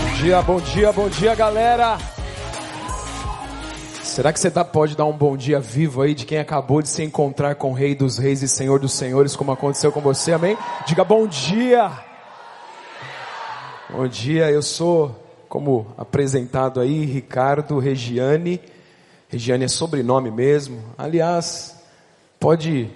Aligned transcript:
Bom 0.00 0.14
dia, 0.16 0.42
bom 0.42 0.60
dia, 0.60 0.92
bom 0.92 1.08
dia, 1.10 1.34
galera. 1.34 1.98
Será 4.02 4.32
que 4.32 4.40
você 4.40 4.50
tá, 4.50 4.64
pode 4.64 4.96
dar 4.96 5.04
um 5.04 5.12
bom 5.12 5.36
dia 5.36 5.60
vivo 5.60 6.00
aí 6.00 6.14
de 6.14 6.24
quem 6.24 6.38
acabou 6.38 6.80
de 6.80 6.88
se 6.88 7.02
encontrar 7.02 7.56
com 7.56 7.72
o 7.72 7.74
Rei 7.74 7.94
dos 7.94 8.16
Reis 8.16 8.40
e 8.42 8.48
Senhor 8.48 8.80
dos 8.80 8.94
Senhores, 8.94 9.36
como 9.36 9.52
aconteceu 9.52 9.92
com 9.92 10.00
você, 10.00 10.32
amém? 10.32 10.56
Diga 10.86 11.04
bom 11.04 11.26
dia. 11.26 11.92
Bom 13.90 14.08
dia, 14.08 14.50
eu 14.50 14.62
sou, 14.62 15.14
como 15.50 15.92
apresentado 15.98 16.80
aí, 16.80 17.04
Ricardo 17.04 17.78
Regiane. 17.78 18.58
Regiane 19.28 19.64
é 19.64 19.68
sobrenome 19.68 20.30
mesmo. 20.30 20.82
Aliás, 20.96 21.76
pode 22.40 22.90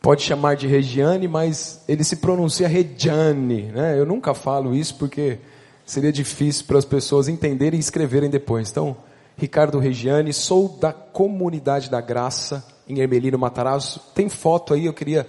pode 0.00 0.22
chamar 0.22 0.56
de 0.56 0.66
Regiane, 0.66 1.26
mas 1.26 1.82
ele 1.88 2.04
se 2.04 2.16
pronuncia 2.16 2.68
Regiane, 2.68 3.64
né? 3.64 3.98
Eu 3.98 4.06
nunca 4.06 4.34
falo 4.34 4.74
isso 4.74 4.94
porque 4.96 5.38
seria 5.84 6.12
difícil 6.12 6.66
para 6.66 6.78
as 6.78 6.84
pessoas 6.84 7.28
entenderem 7.28 7.78
e 7.78 7.80
escreverem 7.80 8.30
depois. 8.30 8.70
Então, 8.70 8.96
Ricardo 9.36 9.78
Regiane, 9.78 10.32
sou 10.32 10.68
da 10.68 10.92
Comunidade 10.92 11.90
da 11.90 12.00
Graça 12.00 12.64
em 12.88 13.00
Ermelino 13.00 13.38
Matarazzo. 13.38 14.00
Tem 14.14 14.28
foto 14.28 14.74
aí, 14.74 14.86
eu 14.86 14.92
queria 14.92 15.26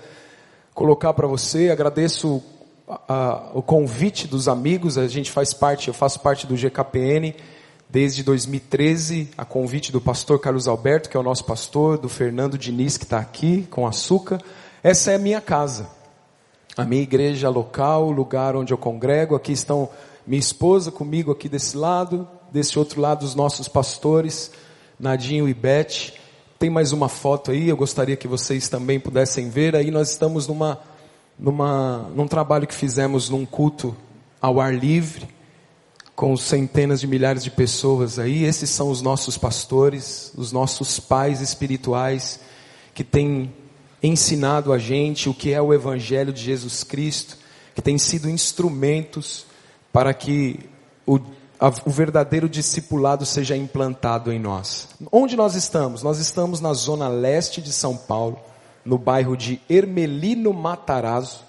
colocar 0.74 1.14
para 1.14 1.28
você. 1.28 1.70
Agradeço 1.70 2.42
a, 3.08 3.52
o 3.54 3.62
convite 3.62 4.28
dos 4.28 4.48
amigos. 4.48 4.98
A 4.98 5.08
gente 5.08 5.32
faz 5.32 5.54
parte, 5.54 5.90
eu 5.90 5.94
faço 5.94 6.20
parte 6.20 6.48
do 6.48 6.56
GKPN 6.56 7.36
desde 7.90 8.24
2013, 8.24 9.32
a 9.36 9.44
convite 9.44 9.92
do 9.92 10.00
pastor 10.00 10.40
Carlos 10.40 10.68
Alberto, 10.68 11.10
que 11.10 11.18
é 11.18 11.20
o 11.20 11.24
nosso 11.24 11.44
pastor, 11.44 11.98
do 11.98 12.08
Fernando 12.08 12.58
Diniz, 12.58 12.98
que 12.98 13.04
está 13.04 13.18
aqui 13.18 13.68
com 13.72 13.88
açúcar. 13.88 14.40
Essa 14.82 15.12
é 15.12 15.16
a 15.16 15.20
minha 15.20 15.42
casa, 15.42 15.90
a 16.78 16.86
minha 16.86 17.02
igreja 17.02 17.50
local, 17.50 18.08
o 18.08 18.12
lugar 18.12 18.56
onde 18.56 18.74
eu 18.74 18.78
congrego. 18.78 19.36
Aqui 19.36 19.52
estão 19.52 19.90
minha 20.26 20.40
esposa 20.40 20.90
comigo 20.90 21.32
aqui 21.32 21.50
desse 21.50 21.76
lado, 21.76 22.26
desse 22.50 22.80
outro 22.80 23.02
lado 23.02 23.24
os 23.24 23.36
nossos 23.36 23.68
pastores, 23.68 24.52
Nadinho 24.98 25.50
e 25.50 25.54
Beth. 25.54 26.14
Tem 26.58 26.70
mais 26.70 26.94
uma 26.94 27.10
foto 27.10 27.52
aí, 27.52 27.68
eu 27.68 27.76
gostaria 27.76 28.16
que 28.16 28.28
vocês 28.28 28.70
também 28.70 29.02
pudessem 29.02 29.50
ver. 29.50 29.76
Aí 29.76 29.92
nós 29.92 30.12
estamos 30.12 30.48
numa, 30.48 30.80
numa, 31.38 32.10
num 32.16 32.28
trabalho 32.28 32.66
que 32.66 32.74
fizemos 32.74 33.30
num 33.30 33.46
culto 33.46 33.94
ao 34.42 34.62
ar 34.62 34.74
livre, 34.74 35.28
com 36.16 36.38
centenas 36.38 37.02
de 37.02 37.08
milhares 37.08 37.44
de 37.44 37.52
pessoas 37.52 38.18
aí. 38.18 38.46
Esses 38.46 38.70
são 38.70 38.90
os 38.90 39.02
nossos 39.02 39.38
pastores, 39.38 40.32
os 40.38 40.54
nossos 40.54 41.02
pais 41.02 41.42
espirituais, 41.42 42.40
que 42.94 43.04
têm 43.04 43.54
ensinado 44.02 44.72
a 44.72 44.78
gente 44.78 45.30
o 45.30 45.34
que 45.34 45.54
é 45.54 45.62
o 45.62 45.74
Evangelho 45.74 46.34
de 46.34 46.42
Jesus 46.42 46.84
Cristo, 46.84 47.38
que 47.76 47.82
têm 47.82 47.98
sido 47.98 48.30
instrumentos 48.30 49.46
para 49.92 50.14
que 50.14 50.60
o 51.06 51.20
o 51.86 51.90
verdadeiro 51.90 52.48
discipulado 52.48 53.26
seja 53.26 53.56
implantado 53.56 54.32
em 54.32 54.40
nós. 54.40 54.88
Onde 55.12 55.36
nós 55.36 55.56
estamos? 55.56 56.02
Nós 56.02 56.18
estamos 56.20 56.62
na 56.62 56.74
zona 56.74 57.10
leste 57.10 57.62
de 57.62 57.74
São 57.74 57.98
Paulo, 57.98 58.40
no 58.86 58.98
bairro 58.98 59.36
de 59.36 59.60
Ermelino 59.70 60.54
Matarazzo. 60.54 61.42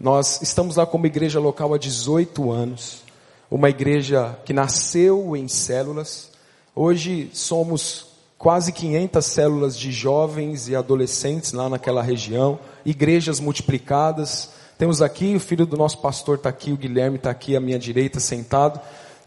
Nós 0.00 0.42
estamos 0.42 0.76
lá 0.76 0.84
como 0.84 1.06
igreja 1.06 1.38
local 1.38 1.72
há 1.72 1.78
18 1.78 2.50
anos, 2.50 3.04
uma 3.48 3.70
igreja 3.70 4.36
que 4.44 4.52
nasceu 4.52 5.36
em 5.36 5.46
células. 5.46 6.30
Hoje 6.74 7.30
somos 7.32 8.06
quase 8.40 8.72
500 8.72 9.24
células 9.24 9.78
de 9.78 9.92
jovens 9.92 10.68
e 10.68 10.74
adolescentes 10.74 11.52
lá 11.52 11.68
naquela 11.68 12.02
região, 12.02 12.58
igrejas 12.84 13.38
multiplicadas. 13.38 14.50
Temos 14.76 15.00
aqui, 15.00 15.36
o 15.36 15.40
filho 15.40 15.64
do 15.64 15.76
nosso 15.76 15.98
pastor 15.98 16.38
está 16.38 16.48
aqui, 16.48 16.72
o 16.72 16.76
Guilherme 16.76 17.18
está 17.18 17.30
aqui 17.30 17.54
à 17.54 17.60
minha 17.60 17.78
direita 17.78 18.18
sentado 18.18 18.80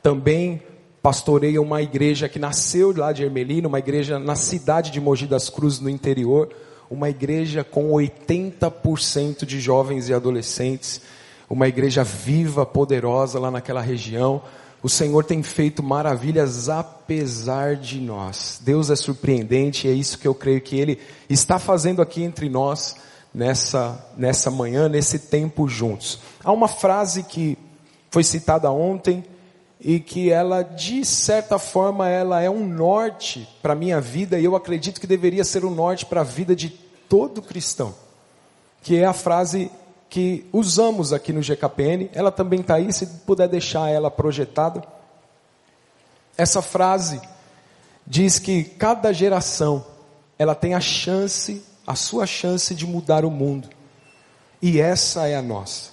também 0.03 0.61
pastoreia 1.01 1.61
uma 1.61 1.81
igreja 1.81 2.27
que 2.27 2.37
nasceu 2.37 2.93
lá 2.95 3.13
de 3.13 3.23
Ermelino, 3.23 3.69
uma 3.69 3.79
igreja 3.79 4.19
na 4.19 4.35
cidade 4.35 4.91
de 4.91 4.99
Mogi 4.99 5.25
das 5.25 5.49
Cruzes, 5.49 5.79
no 5.79 5.89
interior, 5.89 6.49
uma 6.89 7.09
igreja 7.09 7.63
com 7.63 7.91
80% 7.91 9.45
de 9.45 9.59
jovens 9.61 10.09
e 10.09 10.13
adolescentes, 10.13 11.01
uma 11.49 11.69
igreja 11.69 12.03
viva, 12.03 12.65
poderosa 12.65 13.39
lá 13.39 13.49
naquela 13.49 13.81
região. 13.81 14.41
O 14.83 14.89
Senhor 14.89 15.23
tem 15.23 15.41
feito 15.41 15.81
maravilhas 15.81 16.67
apesar 16.67 17.77
de 17.77 17.99
nós. 17.99 18.59
Deus 18.61 18.89
é 18.89 18.95
surpreendente 18.95 19.87
e 19.87 19.89
é 19.89 19.93
isso 19.93 20.19
que 20.19 20.27
eu 20.27 20.35
creio 20.35 20.61
que 20.61 20.77
Ele 20.77 20.99
está 21.29 21.57
fazendo 21.57 22.01
aqui 22.01 22.21
entre 22.21 22.49
nós 22.49 22.97
nessa, 23.33 24.05
nessa 24.17 24.51
manhã, 24.51 24.89
nesse 24.89 25.17
tempo 25.17 25.67
juntos. 25.69 26.19
Há 26.43 26.51
uma 26.51 26.67
frase 26.67 27.23
que 27.23 27.57
foi 28.11 28.23
citada 28.23 28.69
ontem, 28.69 29.23
e 29.83 29.99
que 29.99 30.31
ela, 30.31 30.63
de 30.63 31.03
certa 31.03 31.59
forma, 31.59 32.07
ela 32.07 32.41
é 32.41 32.49
um 32.49 32.65
norte 32.65 33.47
para 33.61 33.73
a 33.73 33.75
minha 33.75 33.99
vida 33.99 34.39
e 34.39 34.45
eu 34.45 34.55
acredito 34.55 35.01
que 35.01 35.05
deveria 35.05 35.43
ser 35.43 35.65
um 35.65 35.69
norte 35.69 36.05
para 36.05 36.21
a 36.21 36.23
vida 36.23 36.55
de 36.55 36.69
todo 37.09 37.41
cristão. 37.41 37.93
Que 38.81 38.97
é 38.97 39.05
a 39.05 39.11
frase 39.11 39.69
que 40.13 40.45
usamos 40.53 41.11
aqui 41.11 41.33
no 41.33 41.41
GKPN, 41.41 42.07
ela 42.13 42.31
também 42.31 42.59
está 42.61 42.75
aí, 42.75 42.93
se 42.93 43.03
puder 43.25 43.47
deixar 43.47 43.89
ela 43.89 44.11
projetada. 44.11 44.83
Essa 46.37 46.61
frase 46.61 47.19
diz 48.05 48.37
que 48.37 48.63
cada 48.63 49.11
geração, 49.11 49.83
ela 50.37 50.53
tem 50.53 50.75
a 50.75 50.79
chance, 50.79 51.63
a 51.87 51.95
sua 51.95 52.27
chance 52.27 52.75
de 52.75 52.85
mudar 52.85 53.25
o 53.25 53.31
mundo. 53.31 53.67
E 54.61 54.79
essa 54.79 55.27
é 55.27 55.35
a 55.35 55.41
nossa. 55.41 55.89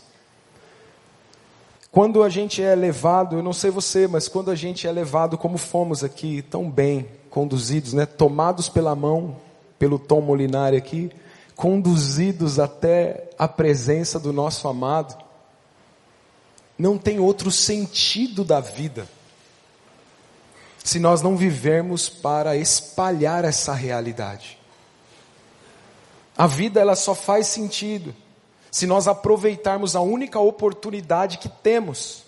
Quando 1.91 2.23
a 2.23 2.29
gente 2.29 2.63
é 2.63 2.75
levado, 2.75 3.37
eu 3.37 3.43
não 3.43 3.55
sei 3.55 3.71
você, 3.71 4.07
mas 4.07 4.29
quando 4.29 4.51
a 4.51 4.55
gente 4.55 4.87
é 4.87 4.93
levado 4.93 5.39
como 5.39 5.57
fomos 5.57 6.05
aqui, 6.05 6.43
tão 6.43 6.71
bem 6.71 7.09
conduzidos, 7.31 7.95
né? 7.95 8.05
tomados 8.05 8.69
pela 8.69 8.95
mão, 8.95 9.39
pelo 9.79 9.99
Tom 9.99 10.21
Molinari 10.21 10.77
aqui, 10.77 11.11
conduzidos 11.61 12.59
até 12.59 13.29
a 13.39 13.47
presença 13.47 14.19
do 14.19 14.33
nosso 14.33 14.67
amado, 14.67 15.15
não 16.79 16.97
tem 16.97 17.21
outro 17.21 17.51
sentido 17.51 18.43
da 18.43 18.61
vida 18.61 19.07
se 20.83 20.99
nós 20.99 21.21
não 21.21 21.37
vivermos 21.37 22.09
para 22.09 22.57
espalhar 22.57 23.45
essa 23.45 23.75
realidade. 23.75 24.59
A 26.35 26.47
vida 26.47 26.81
ela 26.81 26.97
só 26.97 27.15
faz 27.15 27.49
sentido 27.49 28.17
se 28.71 28.87
nós 28.87 29.07
aproveitarmos 29.07 29.95
a 29.95 30.01
única 30.01 30.41
oportunidade 30.41 31.37
que 31.37 31.51
temos 31.51 32.25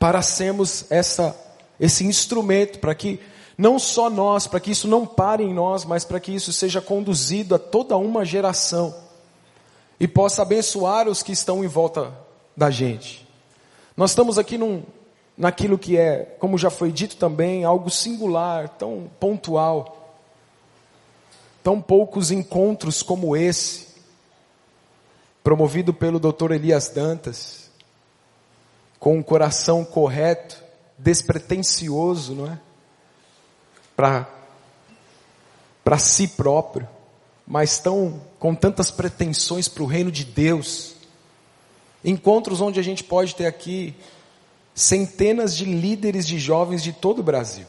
para 0.00 0.20
sermos 0.20 0.84
essa, 0.90 1.38
esse 1.78 2.04
instrumento, 2.04 2.80
para 2.80 2.92
que 2.92 3.20
não 3.56 3.78
só 3.78 4.10
nós, 4.10 4.46
para 4.46 4.60
que 4.60 4.70
isso 4.70 4.86
não 4.86 5.06
pare 5.06 5.42
em 5.42 5.54
nós, 5.54 5.84
mas 5.84 6.04
para 6.04 6.20
que 6.20 6.34
isso 6.34 6.52
seja 6.52 6.80
conduzido 6.80 7.54
a 7.54 7.58
toda 7.58 7.96
uma 7.96 8.24
geração 8.24 8.94
e 9.98 10.06
possa 10.06 10.42
abençoar 10.42 11.08
os 11.08 11.22
que 11.22 11.32
estão 11.32 11.64
em 11.64 11.66
volta 11.66 12.12
da 12.56 12.70
gente. 12.70 13.26
Nós 13.96 14.10
estamos 14.10 14.38
aqui 14.38 14.58
num, 14.58 14.82
naquilo 15.36 15.78
que 15.78 15.96
é, 15.96 16.36
como 16.38 16.58
já 16.58 16.68
foi 16.68 16.92
dito 16.92 17.16
também, 17.16 17.64
algo 17.64 17.88
singular, 17.90 18.68
tão 18.68 19.10
pontual, 19.18 20.14
tão 21.62 21.80
poucos 21.80 22.30
encontros 22.30 23.02
como 23.02 23.34
esse 23.34 23.86
promovido 25.42 25.94
pelo 25.94 26.18
Dr. 26.18 26.52
Elias 26.52 26.88
Dantas, 26.88 27.70
com 28.98 29.16
um 29.16 29.22
coração 29.22 29.84
correto, 29.84 30.62
despretensioso, 30.98 32.34
não 32.34 32.52
é? 32.52 32.65
Para 33.96 34.26
si 35.98 36.28
próprio, 36.28 36.86
mas 37.46 37.78
tão 37.78 38.20
com 38.38 38.54
tantas 38.54 38.90
pretensões 38.90 39.68
para 39.68 39.82
o 39.82 39.86
reino 39.86 40.12
de 40.12 40.24
Deus. 40.24 40.94
Encontros 42.04 42.60
onde 42.60 42.78
a 42.78 42.82
gente 42.82 43.02
pode 43.02 43.34
ter 43.34 43.46
aqui 43.46 43.94
centenas 44.74 45.56
de 45.56 45.64
líderes 45.64 46.26
de 46.26 46.38
jovens 46.38 46.82
de 46.82 46.92
todo 46.92 47.20
o 47.20 47.22
Brasil. 47.22 47.64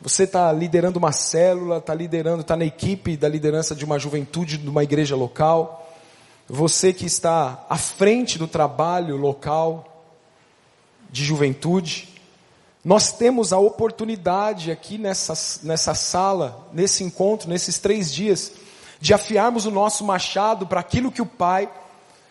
Você 0.00 0.22
está 0.22 0.50
liderando 0.50 0.98
uma 0.98 1.12
célula, 1.12 1.76
está 1.76 1.92
liderando, 1.92 2.40
está 2.40 2.56
na 2.56 2.64
equipe 2.64 3.18
da 3.18 3.28
liderança 3.28 3.74
de 3.74 3.84
uma 3.84 3.98
juventude 3.98 4.56
de 4.56 4.68
uma 4.68 4.82
igreja 4.82 5.14
local 5.14 5.80
você 6.52 6.92
que 6.92 7.06
está 7.06 7.64
à 7.70 7.78
frente 7.78 8.36
do 8.36 8.48
trabalho 8.48 9.16
local 9.16 10.04
de 11.08 11.24
juventude, 11.24 12.08
nós 12.84 13.12
temos 13.12 13.52
a 13.52 13.58
oportunidade 13.58 14.70
aqui 14.70 14.96
nessa, 14.96 15.34
nessa 15.62 15.94
sala, 15.94 16.68
nesse 16.72 17.04
encontro, 17.04 17.48
nesses 17.48 17.78
três 17.78 18.12
dias, 18.12 18.52
de 19.00 19.12
afiarmos 19.12 19.66
o 19.66 19.70
nosso 19.70 20.04
machado 20.04 20.66
para 20.66 20.80
aquilo 20.80 21.12
que 21.12 21.22
o 21.22 21.26
Pai 21.26 21.70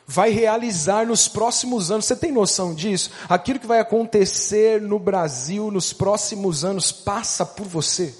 vai 0.07 0.31
realizar 0.31 1.05
nos 1.05 1.27
próximos 1.27 1.91
anos. 1.91 2.05
Você 2.05 2.15
tem 2.15 2.31
noção 2.31 2.73
disso? 2.73 3.11
Aquilo 3.27 3.59
que 3.59 3.67
vai 3.67 3.79
acontecer 3.79 4.81
no 4.81 4.97
Brasil 4.97 5.69
nos 5.69 5.93
próximos 5.93 6.65
anos 6.65 6.91
passa 6.91 7.45
por 7.45 7.67
você. 7.67 8.15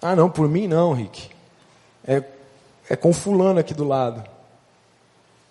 Ah, 0.00 0.16
não, 0.16 0.28
por 0.28 0.48
mim 0.48 0.66
não, 0.66 0.92
Rick. 0.92 1.30
É 2.04 2.24
é 2.92 2.96
com 2.96 3.10
fulano 3.10 3.58
aqui 3.58 3.72
do 3.72 3.84
lado. 3.84 4.22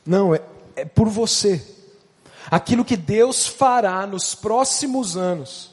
Não, 0.06 0.36
é, 0.36 0.42
é 0.76 0.86
por 0.86 1.10
você. 1.10 1.60
Aquilo 2.50 2.86
que 2.86 2.98
Deus 2.98 3.48
fará 3.48 4.06
nos 4.08 4.34
próximos 4.34 5.16
anos, 5.16 5.72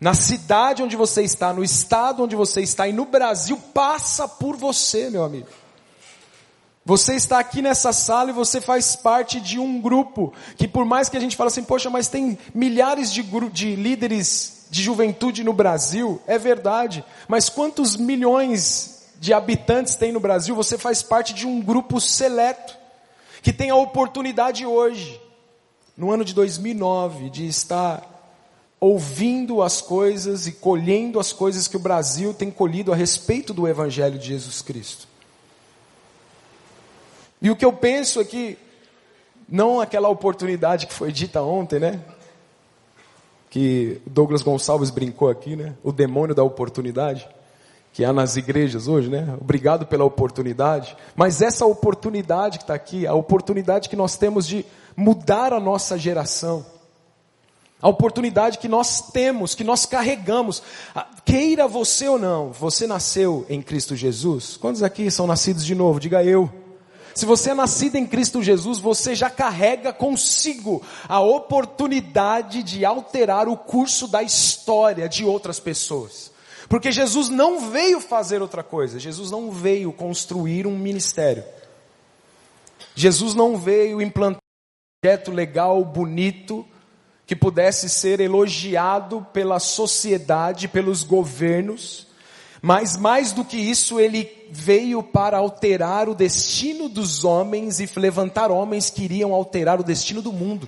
na 0.00 0.14
cidade 0.14 0.82
onde 0.82 0.96
você 0.96 1.22
está, 1.22 1.52
no 1.52 1.62
estado 1.62 2.22
onde 2.22 2.36
você 2.36 2.60
está 2.60 2.88
e 2.88 2.92
no 2.92 3.04
Brasil, 3.04 3.56
passa 3.72 4.26
por 4.28 4.56
você, 4.56 5.08
meu 5.08 5.24
amigo. 5.24 5.48
Você 6.86 7.14
está 7.14 7.38
aqui 7.38 7.62
nessa 7.62 7.94
sala 7.94 8.28
e 8.28 8.34
você 8.34 8.60
faz 8.60 8.94
parte 8.94 9.40
de 9.40 9.58
um 9.58 9.80
grupo 9.80 10.34
que, 10.56 10.68
por 10.68 10.84
mais 10.84 11.08
que 11.08 11.16
a 11.16 11.20
gente 11.20 11.34
fale 11.34 11.48
assim, 11.48 11.64
poxa, 11.64 11.88
mas 11.88 12.08
tem 12.08 12.38
milhares 12.54 13.10
de, 13.10 13.22
de 13.50 13.74
líderes 13.74 14.66
de 14.70 14.82
juventude 14.82 15.42
no 15.42 15.54
Brasil, 15.54 16.20
é 16.26 16.36
verdade, 16.36 17.02
mas 17.26 17.48
quantos 17.48 17.96
milhões 17.96 19.06
de 19.18 19.32
habitantes 19.32 19.94
tem 19.94 20.12
no 20.12 20.20
Brasil? 20.20 20.54
Você 20.56 20.76
faz 20.76 21.02
parte 21.02 21.32
de 21.32 21.46
um 21.46 21.62
grupo 21.62 21.98
seleto 22.00 22.76
que 23.40 23.52
tem 23.52 23.70
a 23.70 23.76
oportunidade 23.76 24.66
hoje, 24.66 25.18
no 25.96 26.10
ano 26.10 26.24
de 26.24 26.34
2009, 26.34 27.30
de 27.30 27.46
estar 27.46 28.10
ouvindo 28.80 29.62
as 29.62 29.80
coisas 29.80 30.46
e 30.46 30.52
colhendo 30.52 31.18
as 31.18 31.32
coisas 31.32 31.66
que 31.66 31.76
o 31.76 31.80
Brasil 31.80 32.34
tem 32.34 32.50
colhido 32.50 32.92
a 32.92 32.96
respeito 32.96 33.54
do 33.54 33.66
Evangelho 33.66 34.18
de 34.18 34.26
Jesus 34.26 34.60
Cristo. 34.60 35.08
E 37.40 37.50
o 37.50 37.56
que 37.56 37.64
eu 37.64 37.72
penso 37.72 38.20
é 38.20 38.24
que, 38.24 38.58
não 39.48 39.80
aquela 39.80 40.08
oportunidade 40.08 40.86
que 40.86 40.92
foi 40.92 41.12
dita 41.12 41.42
ontem, 41.42 41.78
né? 41.78 42.00
Que 43.48 44.00
Douglas 44.06 44.42
Gonçalves 44.42 44.90
brincou 44.90 45.28
aqui, 45.28 45.54
né? 45.54 45.74
O 45.82 45.92
demônio 45.92 46.34
da 46.34 46.42
oportunidade, 46.42 47.28
que 47.92 48.04
há 48.04 48.12
nas 48.12 48.36
igrejas 48.36 48.88
hoje, 48.88 49.08
né? 49.08 49.36
Obrigado 49.40 49.86
pela 49.86 50.04
oportunidade. 50.04 50.96
Mas 51.14 51.40
essa 51.40 51.64
oportunidade 51.64 52.58
que 52.58 52.64
está 52.64 52.74
aqui, 52.74 53.06
a 53.06 53.14
oportunidade 53.14 53.88
que 53.88 53.96
nós 53.96 54.16
temos 54.16 54.46
de 54.46 54.64
mudar 54.96 55.52
a 55.52 55.60
nossa 55.60 55.98
geração, 55.98 56.64
a 57.80 57.88
oportunidade 57.88 58.58
que 58.58 58.68
nós 58.68 59.10
temos, 59.12 59.54
que 59.54 59.64
nós 59.64 59.84
carregamos, 59.84 60.62
queira 61.24 61.68
você 61.68 62.08
ou 62.08 62.18
não, 62.18 62.50
você 62.50 62.86
nasceu 62.86 63.44
em 63.48 63.60
Cristo 63.60 63.94
Jesus? 63.94 64.56
Quantos 64.56 64.82
aqui 64.82 65.10
são 65.10 65.26
nascidos 65.26 65.64
de 65.64 65.74
novo? 65.74 66.00
Diga 66.00 66.24
eu. 66.24 66.50
Se 67.14 67.24
você 67.24 67.50
é 67.50 67.54
nascido 67.54 67.94
em 67.96 68.06
Cristo 68.06 68.42
Jesus, 68.42 68.78
você 68.78 69.14
já 69.14 69.30
carrega 69.30 69.92
consigo 69.92 70.82
a 71.08 71.20
oportunidade 71.20 72.62
de 72.62 72.84
alterar 72.84 73.48
o 73.48 73.56
curso 73.56 74.08
da 74.08 74.22
história 74.22 75.08
de 75.08 75.24
outras 75.24 75.60
pessoas. 75.60 76.32
Porque 76.68 76.90
Jesus 76.90 77.28
não 77.28 77.70
veio 77.70 78.00
fazer 78.00 78.42
outra 78.42 78.64
coisa, 78.64 78.98
Jesus 78.98 79.30
não 79.30 79.50
veio 79.50 79.92
construir 79.92 80.66
um 80.66 80.76
ministério. 80.76 81.44
Jesus 82.96 83.34
não 83.34 83.56
veio 83.56 84.00
implantar 84.00 84.43
projeto 85.04 85.30
legal, 85.30 85.84
bonito, 85.84 86.64
que 87.26 87.36
pudesse 87.36 87.90
ser 87.90 88.20
elogiado 88.20 89.26
pela 89.34 89.60
sociedade, 89.60 90.66
pelos 90.66 91.02
governos. 91.02 92.06
Mas 92.62 92.96
mais 92.96 93.30
do 93.30 93.44
que 93.44 93.58
isso, 93.58 94.00
ele 94.00 94.48
veio 94.50 95.02
para 95.02 95.36
alterar 95.36 96.08
o 96.08 96.14
destino 96.14 96.88
dos 96.88 97.22
homens 97.22 97.80
e 97.80 98.00
levantar 98.00 98.50
homens 98.50 98.88
que 98.88 99.04
iriam 99.04 99.34
alterar 99.34 99.78
o 99.78 99.84
destino 99.84 100.22
do 100.22 100.32
mundo. 100.32 100.66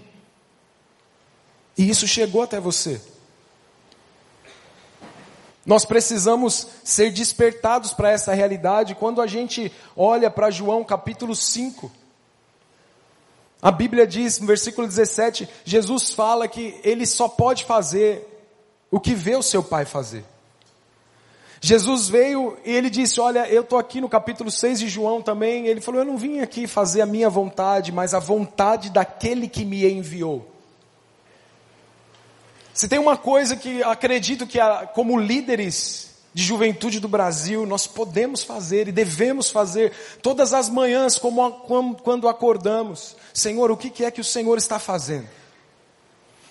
E 1.79 1.89
isso 1.89 2.07
chegou 2.07 2.43
até 2.43 2.61
você. 2.61 3.01
Nós 5.65 5.87
precisamos 5.87 6.67
ser 6.85 7.11
despertados 7.11 7.95
para 7.95 8.11
essa 8.11 8.35
realidade 8.35 8.95
quando 8.95 9.23
a 9.23 9.27
gente 9.27 9.73
olha 9.97 10.31
para 10.31 10.51
João 10.51 10.85
capítulo 10.85 11.35
5. 11.35 11.91
A 13.67 13.73
Bíblia 13.73 14.07
diz, 14.07 14.39
no 14.39 14.47
versículo 14.47 14.87
17, 14.87 15.49
Jesus 15.65 16.13
fala 16.13 16.47
que 16.47 16.79
ele 16.85 17.05
só 17.05 17.27
pode 17.27 17.65
fazer 17.65 18.25
o 18.93 19.01
que 19.01 19.13
vê 19.13 19.35
o 19.35 19.43
seu 19.43 19.61
pai 19.61 19.85
fazer. 19.85 20.25
Jesus 21.61 22.09
veio 22.09 22.57
e 22.65 22.71
ele 22.71 22.89
disse: 22.89 23.21
Olha, 23.21 23.49
eu 23.49 23.63
estou 23.63 23.77
aqui 23.77 24.01
no 24.01 24.09
capítulo 24.09 24.53
6 24.53 24.79
de 24.79 24.89
João 24.89 25.21
também. 25.21 25.67
Ele 25.67 25.81
falou: 25.81 26.01
Eu 26.01 26.05
não 26.05 26.17
vim 26.17 26.39
aqui 26.39 26.69
fazer 26.69 27.01
a 27.01 27.07
minha 27.07 27.29
vontade, 27.29 27.91
mas 27.91 28.15
a 28.15 28.21
vontade 28.21 28.89
daquele 28.89 29.49
que 29.49 29.65
me 29.65 29.85
enviou. 29.85 30.49
Se 32.73 32.87
tem 32.87 33.01
uma 33.01 33.17
coisa 33.17 33.57
que 33.57 33.83
acredito 33.83 34.47
que, 34.47 34.61
como 34.95 35.19
líderes 35.19 36.15
de 36.37 36.43
juventude 36.43 37.01
do 37.01 37.09
Brasil, 37.09 37.65
nós 37.65 37.87
podemos 37.87 38.45
fazer 38.45 38.89
e 38.89 38.93
devemos 38.93 39.49
fazer 39.49 39.91
todas 40.21 40.53
as 40.53 40.69
manhãs, 40.69 41.19
como 41.19 41.95
quando 41.95 42.29
acordamos: 42.29 43.17
Senhor, 43.33 43.71
o 43.71 43.77
que 43.77 44.05
é 44.05 44.11
que 44.11 44.21
o 44.21 44.25
Senhor 44.25 44.59
está 44.59 44.79
fazendo? 44.79 45.27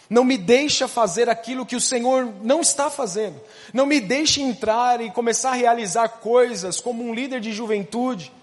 Não 0.10 0.24
me 0.24 0.40
deixa 0.40 0.88
fazer 0.88 1.30
aquilo 1.30 1.68
que 1.68 1.76
o 1.76 1.80
Senhor 1.82 2.34
não 2.42 2.62
está 2.62 2.90
fazendo. 2.90 3.40
Não 3.72 3.86
me 3.86 4.00
deixe 4.00 4.42
entrar 4.42 5.02
e 5.02 5.12
começar 5.12 5.52
a 5.52 5.56
realizar 5.56 6.10
coisas 6.10 6.82
como 6.82 7.04
um 7.04 7.14
líder 7.14 7.40
de 7.40 7.54
juventude 7.54 8.34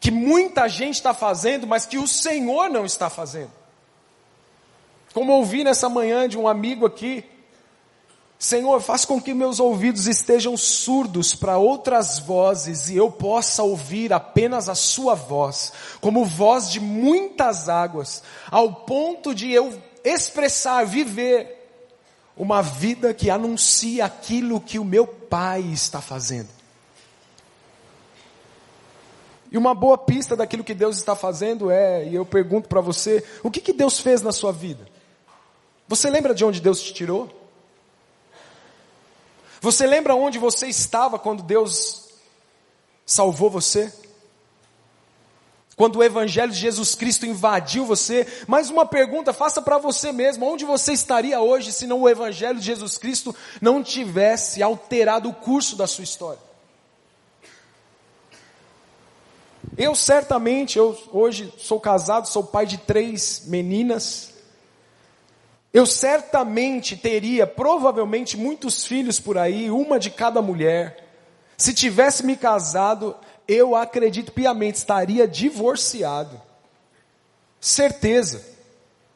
que 0.00 0.10
muita 0.10 0.68
gente 0.68 0.96
está 0.96 1.14
fazendo, 1.14 1.64
mas 1.64 1.86
que 1.86 1.96
o 1.96 2.08
Senhor 2.08 2.68
não 2.68 2.84
está 2.84 3.08
fazendo. 3.08 3.52
Como 5.12 5.32
ouvi 5.32 5.62
nessa 5.62 5.88
manhã 5.88 6.28
de 6.28 6.36
um 6.36 6.48
amigo 6.48 6.84
aqui, 6.84 7.24
Senhor, 8.38 8.80
faz 8.80 9.04
com 9.04 9.20
que 9.20 9.32
meus 9.32 9.58
ouvidos 9.58 10.06
estejam 10.06 10.56
surdos 10.56 11.34
para 11.34 11.56
outras 11.56 12.18
vozes 12.18 12.90
e 12.90 12.96
eu 12.96 13.10
possa 13.10 13.62
ouvir 13.62 14.12
apenas 14.12 14.68
a 14.68 14.74
Sua 14.74 15.14
voz, 15.14 15.72
como 16.00 16.24
voz 16.24 16.70
de 16.70 16.80
muitas 16.80 17.68
águas, 17.68 18.22
ao 18.50 18.72
ponto 18.72 19.34
de 19.34 19.50
eu 19.50 19.80
expressar, 20.04 20.84
viver 20.84 21.62
uma 22.36 22.60
vida 22.60 23.14
que 23.14 23.30
anuncia 23.30 24.04
aquilo 24.04 24.60
que 24.60 24.78
o 24.78 24.84
meu 24.84 25.06
Pai 25.06 25.60
está 25.60 26.00
fazendo. 26.00 26.48
E 29.50 29.56
uma 29.56 29.72
boa 29.72 29.96
pista 29.96 30.34
daquilo 30.34 30.64
que 30.64 30.74
Deus 30.74 30.98
está 30.98 31.14
fazendo 31.14 31.70
é, 31.70 32.08
e 32.08 32.14
eu 32.14 32.26
pergunto 32.26 32.68
para 32.68 32.80
você, 32.80 33.24
o 33.42 33.50
que, 33.50 33.60
que 33.60 33.72
Deus 33.72 34.00
fez 34.00 34.20
na 34.20 34.32
sua 34.32 34.52
vida? 34.52 34.84
Você 35.86 36.10
lembra 36.10 36.34
de 36.34 36.44
onde 36.44 36.60
Deus 36.60 36.82
te 36.82 36.92
tirou? 36.92 37.43
Você 39.64 39.86
lembra 39.86 40.14
onde 40.14 40.38
você 40.38 40.66
estava 40.66 41.18
quando 41.18 41.42
Deus 41.42 42.10
salvou 43.06 43.48
você? 43.48 43.90
Quando 45.74 45.96
o 45.96 46.04
Evangelho 46.04 46.52
de 46.52 46.58
Jesus 46.58 46.94
Cristo 46.94 47.24
invadiu 47.24 47.86
você, 47.86 48.26
mais 48.46 48.68
uma 48.68 48.84
pergunta, 48.84 49.32
faça 49.32 49.62
para 49.62 49.78
você 49.78 50.12
mesmo: 50.12 50.44
onde 50.44 50.66
você 50.66 50.92
estaria 50.92 51.40
hoje 51.40 51.72
se 51.72 51.86
não 51.86 52.02
o 52.02 52.08
Evangelho 52.10 52.58
de 52.58 52.66
Jesus 52.66 52.98
Cristo 52.98 53.34
não 53.58 53.82
tivesse 53.82 54.62
alterado 54.62 55.30
o 55.30 55.34
curso 55.34 55.76
da 55.76 55.86
sua 55.86 56.04
história? 56.04 56.42
Eu 59.78 59.94
certamente, 59.94 60.78
eu 60.78 60.94
hoje 61.10 61.50
sou 61.56 61.80
casado, 61.80 62.28
sou 62.28 62.44
pai 62.44 62.66
de 62.66 62.76
três 62.76 63.44
meninas. 63.46 64.33
Eu 65.74 65.86
certamente 65.86 66.96
teria, 66.96 67.48
provavelmente, 67.48 68.36
muitos 68.36 68.86
filhos 68.86 69.18
por 69.18 69.36
aí, 69.36 69.72
uma 69.72 69.98
de 69.98 70.08
cada 70.08 70.40
mulher. 70.40 71.04
Se 71.56 71.74
tivesse 71.74 72.24
me 72.24 72.36
casado, 72.36 73.16
eu 73.48 73.74
acredito 73.74 74.30
piamente, 74.30 74.78
estaria 74.78 75.26
divorciado. 75.26 76.40
Certeza. 77.60 78.54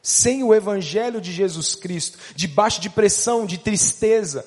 Sem 0.02 0.42
o 0.42 0.52
Evangelho 0.52 1.20
de 1.20 1.30
Jesus 1.30 1.76
Cristo, 1.76 2.18
debaixo 2.34 2.80
de 2.80 2.90
pressão, 2.90 3.46
de 3.46 3.58
tristeza, 3.58 4.44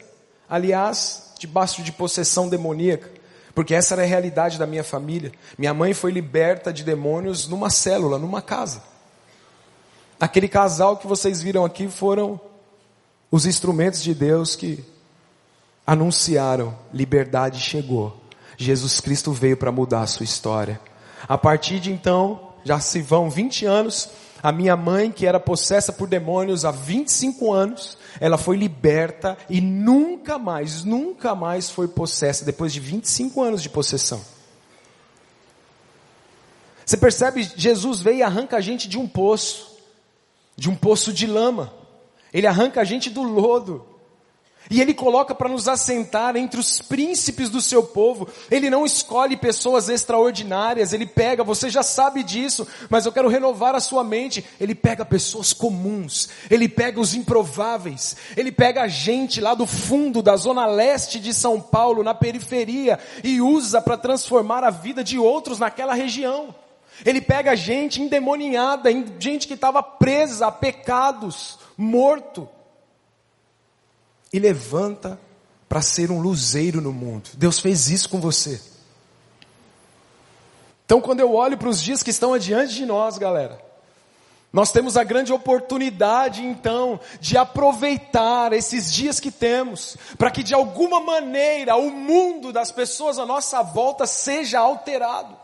aliás, 0.50 1.34
debaixo 1.39 1.82
de 1.82 1.94
possessão 1.94 2.50
demoníaca, 2.50 3.10
porque 3.56 3.74
essa 3.74 3.94
era 3.94 4.01
a 4.03 4.06
realidade 4.06 4.60
da 4.60 4.68
minha 4.68 4.84
família. 4.84 5.32
Minha 5.58 5.74
mãe 5.74 5.94
foi 5.94 6.12
liberta 6.12 6.74
de 6.74 6.84
demônios 6.84 7.48
numa 7.48 7.70
célula, 7.70 8.18
numa 8.20 8.41
casa. 8.41 8.90
Aquele 10.21 10.47
casal 10.47 10.97
que 10.97 11.07
vocês 11.07 11.41
viram 11.41 11.65
aqui 11.65 11.87
foram 11.87 12.39
os 13.31 13.47
instrumentos 13.47 14.03
de 14.03 14.13
Deus 14.13 14.55
que 14.55 14.85
anunciaram: 15.85 16.77
liberdade 16.93 17.59
chegou. 17.59 18.15
Jesus 18.55 18.99
Cristo 18.99 19.31
veio 19.31 19.57
para 19.57 19.71
mudar 19.71 20.03
a 20.03 20.07
sua 20.07 20.23
história. 20.23 20.79
A 21.27 21.39
partir 21.39 21.79
de 21.79 21.91
então, 21.91 22.53
já 22.63 22.79
se 22.79 23.01
vão 23.01 23.31
20 23.31 23.65
anos, 23.65 24.09
a 24.43 24.51
minha 24.51 24.77
mãe, 24.77 25.11
que 25.11 25.25
era 25.25 25.39
possessa 25.39 25.91
por 25.91 26.07
demônios 26.07 26.65
há 26.65 26.69
25 26.69 27.51
anos, 27.51 27.97
ela 28.19 28.37
foi 28.37 28.57
liberta 28.57 29.35
e 29.49 29.59
nunca 29.59 30.37
mais, 30.37 30.83
nunca 30.83 31.33
mais 31.33 31.71
foi 31.71 31.87
possessa 31.87 32.45
depois 32.45 32.71
de 32.71 32.79
25 32.79 33.41
anos 33.41 33.63
de 33.63 33.69
possessão. 33.69 34.21
Você 36.85 36.95
percebe? 36.95 37.49
Jesus 37.55 38.01
veio 38.01 38.17
e 38.17 38.23
arranca 38.23 38.57
a 38.57 38.61
gente 38.61 38.87
de 38.87 38.99
um 38.99 39.07
poço, 39.07 39.70
de 40.55 40.70
um 40.70 40.75
poço 40.75 41.12
de 41.12 41.25
lama. 41.27 41.74
Ele 42.34 42.48
arranca 42.48 42.81
a 42.81 42.84
gente 42.84 43.10
do 43.10 43.22
lodo. 43.22 43.86
E 44.70 44.79
Ele 44.79 44.93
coloca 44.93 45.34
para 45.34 45.50
nos 45.50 45.67
assentar 45.67 46.36
entre 46.38 46.60
os 46.60 46.79
príncipes 46.79 47.50
do 47.50 47.60
seu 47.60 47.84
povo. 47.84 48.27
Ele 48.50 48.70
não 48.70 48.86
escolhe 48.86 49.36
pessoas 49.36 49.89
extraordinárias. 49.89 50.93
Ele 50.93 51.05
pega, 51.05 51.43
você 51.43 51.70
já 51.70 51.81
sabe 51.81 52.24
disso, 52.24 52.67
mas 52.89 53.05
eu 53.05 53.12
quero 53.12 53.27
renovar 53.27 53.75
a 53.75 53.79
sua 53.79 54.03
mente. 54.03 54.46
Ele 54.60 54.75
pega 54.75 55.03
pessoas 55.03 55.51
comuns. 55.51 56.29
Ele 56.50 56.70
pega 56.70 57.01
os 57.01 57.15
improváveis. 57.15 58.15
Ele 58.38 58.51
pega 58.51 58.84
a 58.84 58.88
gente 58.88 59.41
lá 59.41 59.53
do 59.53 59.65
fundo 59.65 60.22
da 60.22 60.36
zona 60.36 60.65
leste 60.65 61.20
de 61.20 61.34
São 61.34 61.60
Paulo, 61.60 62.03
na 62.03 62.13
periferia, 62.13 63.00
e 63.24 63.41
usa 63.41 63.81
para 63.81 63.98
transformar 63.98 64.63
a 64.63 64.70
vida 64.70 65.03
de 65.03 65.17
outros 65.17 65.60
naquela 65.60 65.93
região. 65.93 66.55
Ele 67.05 67.21
pega 67.21 67.55
gente 67.55 68.01
endemoniada, 68.01 68.89
gente 69.19 69.48
que 69.48 69.53
estava 69.53 69.81
presa 69.81 70.48
a 70.48 70.51
pecados, 70.51 71.57
morto 71.77 72.48
e 74.31 74.39
levanta 74.39 75.19
para 75.67 75.81
ser 75.81 76.12
um 76.12 76.21
luzeiro 76.21 76.81
no 76.81 76.91
mundo. 76.91 77.29
Deus 77.36 77.60
fez 77.60 77.89
isso 77.89 78.10
com 78.10 78.19
você. 78.19 78.62
Então, 80.86 81.00
quando 81.00 81.21
eu 81.21 81.33
olho 81.33 81.57
para 81.57 81.69
os 81.69 81.81
dias 81.81 82.03
que 82.03 82.10
estão 82.10 82.33
adiante 82.33 82.75
de 82.75 82.86
nós, 82.86 83.17
galera, 83.17 83.57
nós 84.51 84.74
temos 84.74 84.98
a 84.98 85.03
grande 85.05 85.31
oportunidade, 85.31 86.45
então, 86.45 87.00
de 87.21 87.38
aproveitar 87.38 88.51
esses 88.51 88.91
dias 88.91 89.17
que 89.17 89.31
temos, 89.31 89.95
para 90.17 90.29
que 90.29 90.43
de 90.43 90.53
alguma 90.53 91.00
maneira 91.00 91.77
o 91.77 91.89
mundo 91.89 92.51
das 92.51 92.69
pessoas 92.69 93.17
à 93.17 93.25
nossa 93.25 93.63
volta 93.63 94.05
seja 94.05 94.60
alterado. 94.60 95.40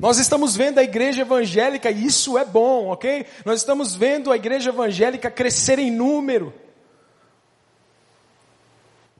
Nós 0.00 0.16
estamos 0.16 0.56
vendo 0.56 0.78
a 0.78 0.82
igreja 0.82 1.20
evangélica, 1.20 1.90
e 1.90 2.06
isso 2.06 2.38
é 2.38 2.44
bom, 2.44 2.88
ok? 2.88 3.26
Nós 3.44 3.60
estamos 3.60 3.94
vendo 3.94 4.32
a 4.32 4.36
igreja 4.36 4.70
evangélica 4.70 5.30
crescer 5.30 5.78
em 5.78 5.90
número. 5.90 6.54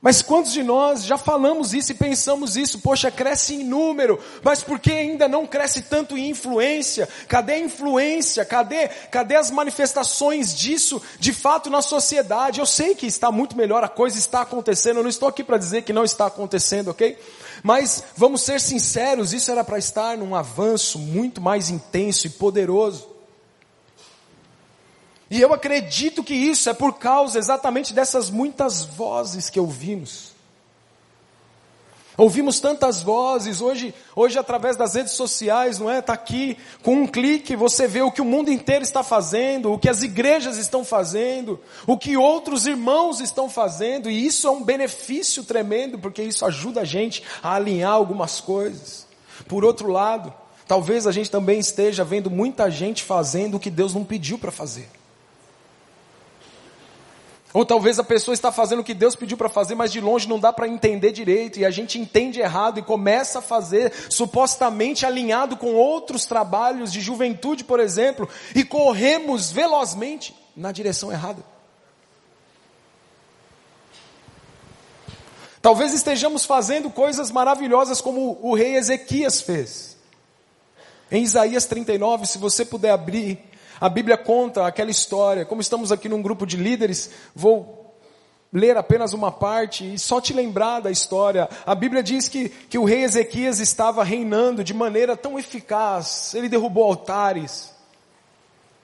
Mas 0.01 0.23
quantos 0.23 0.53
de 0.53 0.63
nós 0.63 1.05
já 1.05 1.19
falamos 1.19 1.75
isso 1.75 1.93
e 1.93 1.95
pensamos 1.95 2.57
isso? 2.57 2.79
Poxa, 2.79 3.11
cresce 3.11 3.57
em 3.57 3.65
número, 3.65 4.19
mas 4.43 4.63
por 4.63 4.79
que 4.79 4.91
ainda 4.91 5.29
não 5.29 5.47
cresce 5.47 5.83
tanto 5.83 6.17
em 6.17 6.31
influência? 6.31 7.07
Cadê 7.29 7.53
a 7.53 7.59
influência? 7.59 8.43
Cadê, 8.47 8.89
cadê 8.89 9.37
as 9.37 9.51
manifestações 9.51 10.57
disso 10.57 11.03
de 11.19 11.35
fato 11.35 11.69
na 11.69 11.83
sociedade? 11.83 12.61
Eu 12.61 12.65
sei 12.65 12.95
que 12.95 13.07
está 13.07 13.31
muito 13.31 13.55
melhor, 13.55 13.85
a 13.85 13.89
coisa 13.89 14.19
está 14.19 14.41
acontecendo, 14.41 14.97
eu 14.97 15.03
não 15.03 15.11
estou 15.11 15.29
aqui 15.29 15.45
para 15.45 15.59
dizer 15.59 15.83
que 15.83 15.93
não 15.93 16.05
está 16.05 16.25
acontecendo, 16.25 16.89
ok? 16.89 17.19
Mas 17.63 18.05
vamos 18.17 18.43
ser 18.43 18.61
sinceros, 18.61 19.33
isso 19.33 19.51
era 19.51 19.63
para 19.63 19.79
estar 19.79 20.17
num 20.17 20.35
avanço 20.35 20.99
muito 20.99 21.41
mais 21.41 21.71
intenso 21.71 22.27
e 22.27 22.31
poderoso. 22.31 23.09
E 25.31 25.41
eu 25.41 25.53
acredito 25.53 26.25
que 26.25 26.35
isso 26.35 26.69
é 26.69 26.75
por 26.75 26.95
causa 26.95 27.39
exatamente 27.39 27.95
dessas 27.95 28.31
muitas 28.31 28.85
vozes 28.85 29.49
que 29.49 29.61
ouvimos. 29.61 30.30
Ouvimos 32.21 32.61
tantas 32.61 33.01
vozes, 33.01 33.63
hoje, 33.63 33.95
hoje 34.15 34.39
através 34.39 34.77
das 34.77 34.95
redes 34.95 35.15
sociais, 35.15 35.79
não 35.79 35.91
é? 35.91 36.01
Está 36.01 36.13
aqui, 36.13 36.55
com 36.83 36.97
um 36.97 37.07
clique 37.07 37.57
você 37.57 37.89
vê 37.89 38.03
o 38.03 38.13
que 38.13 38.21
o 38.21 38.27
mundo 38.27 38.53
inteiro 38.53 38.83
está 38.83 39.03
fazendo, 39.03 39.73
o 39.73 39.79
que 39.79 39.89
as 39.89 40.03
igrejas 40.03 40.59
estão 40.59 40.85
fazendo, 40.85 41.59
o 41.87 41.97
que 41.97 42.19
outros 42.19 42.67
irmãos 42.67 43.21
estão 43.21 43.49
fazendo, 43.49 44.11
e 44.11 44.27
isso 44.27 44.47
é 44.47 44.51
um 44.51 44.63
benefício 44.63 45.45
tremendo, 45.45 45.99
porque 45.99 46.23
isso 46.23 46.45
ajuda 46.45 46.83
a 46.83 46.85
gente 46.85 47.23
a 47.43 47.55
alinhar 47.55 47.93
algumas 47.93 48.39
coisas. 48.39 49.07
Por 49.49 49.65
outro 49.65 49.91
lado, 49.91 50.31
talvez 50.69 51.07
a 51.07 51.13
gente 51.13 51.31
também 51.31 51.59
esteja 51.59 52.05
vendo 52.05 52.31
muita 52.31 52.71
gente 52.71 53.03
fazendo 53.03 53.57
o 53.57 53.61
que 53.61 53.71
Deus 53.71 53.95
não 53.95 54.05
pediu 54.05 54.39
para 54.39 54.53
fazer. 54.53 55.00
Ou 57.53 57.65
talvez 57.65 57.99
a 57.99 58.05
pessoa 58.05 58.33
está 58.33 58.53
fazendo 58.53 58.81
o 58.81 58.85
que 58.85 58.95
Deus 58.95 59.17
pediu 59.17 59.37
para 59.37 59.49
fazer, 59.49 59.75
mas 59.75 59.91
de 59.91 60.01
longe 60.01 60.29
não 60.29 60.39
dá 60.39 60.53
para 60.53 60.69
entender 60.69 61.11
direito, 61.11 61.59
e 61.59 61.65
a 61.65 61.71
gente 61.71 61.99
entende 61.99 62.41
errado 62.41 62.79
e 62.79 62.83
começa 62.83 63.41
a 63.41 63.43
fazer 63.43 63.93
supostamente 64.09 65.05
alinhado 65.05 65.57
com 65.57 65.75
outros 65.75 66.25
trabalhos 66.25 66.93
de 66.93 67.01
juventude, 67.01 67.65
por 67.65 67.81
exemplo, 67.81 68.29
e 68.55 68.63
corremos 68.63 69.51
velozmente 69.51 70.35
na 70.57 70.71
direção 70.71 71.11
errada. 71.11 71.43
Talvez 75.61 75.93
estejamos 75.93 76.45
fazendo 76.45 76.89
coisas 76.89 77.31
maravilhosas 77.31 78.01
como 78.01 78.39
o 78.41 78.55
rei 78.55 78.77
Ezequias 78.77 79.43
fez. 79.43 79.97
Em 81.11 81.25
Isaías 81.25 81.67
39, 81.67 82.27
se 82.27 82.39
você 82.39 82.65
puder 82.65 82.93
abrir, 82.93 83.50
a 83.81 83.89
Bíblia 83.89 84.19
conta 84.19 84.67
aquela 84.67 84.91
história. 84.91 85.47
Como 85.47 85.61
estamos 85.61 85.91
aqui 85.91 86.09
num 86.09 86.21
grupo 86.21 86.45
de 86.45 86.57
líderes, 86.57 87.11
vou 87.35 87.97
ler 88.53 88.77
apenas 88.77 89.13
uma 89.13 89.33
parte 89.33 89.95
e 89.95 89.99
só 89.99 90.21
te 90.21 90.33
lembrar 90.35 90.81
da 90.81 90.91
história. 90.91 91.49
A 91.65 91.75
Bíblia 91.75 92.03
diz 92.03 92.29
que, 92.29 92.49
que 92.49 92.79
o 92.79 92.85
rei 92.85 93.05
Ezequias 93.05 93.59
estava 93.59 94.05
reinando 94.05 94.63
de 94.63 94.75
maneira 94.75 95.17
tão 95.17 95.39
eficaz. 95.39 96.35
Ele 96.35 96.49
derrubou 96.49 96.85
altares. 96.85 97.73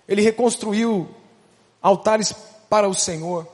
Ele 0.08 0.22
reconstruiu 0.22 1.08
altares 1.82 2.32
para 2.70 2.88
o 2.88 2.94
Senhor. 2.94 3.46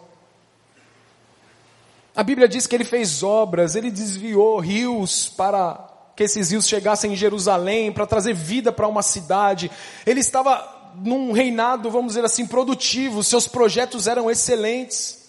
A 2.14 2.22
Bíblia 2.22 2.46
diz 2.46 2.66
que 2.66 2.76
ele 2.76 2.84
fez 2.84 3.22
obras, 3.22 3.75
ele 3.75 3.90
desviou 3.90 4.61
rios 4.61 5.30
para 5.30 5.88
que 6.14 6.25
esses 6.25 6.50
rios 6.50 6.68
chegassem 6.68 7.14
em 7.14 7.16
Jerusalém, 7.16 7.90
para 7.90 8.06
trazer 8.06 8.34
vida 8.34 8.70
para 8.70 8.87
uma 8.87 9.02
cidade. 9.02 9.70
Ele 10.04 10.20
estava 10.20 10.81
num 10.94 11.32
reinado, 11.32 11.90
vamos 11.90 12.14
dizer 12.14 12.25
assim, 12.25 12.46
produtivo, 12.46 13.22
seus 13.22 13.49
projetos 13.49 14.06
eram 14.06 14.30
excelentes. 14.30 15.20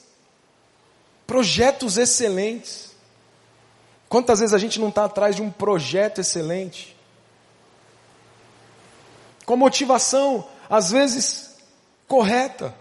Projetos 1.25 1.97
excelentes. 1.97 2.91
Quantas 4.09 4.39
vezes 4.39 4.53
a 4.53 4.57
gente 4.57 4.79
não 4.79 4.89
está 4.89 5.05
atrás 5.05 5.35
de 5.35 5.41
um 5.41 5.49
projeto 5.49 6.19
excelente? 6.19 6.95
Com 9.45 9.57
motivação, 9.57 10.47
às 10.69 10.91
vezes, 10.91 11.55
correta. 12.07 12.75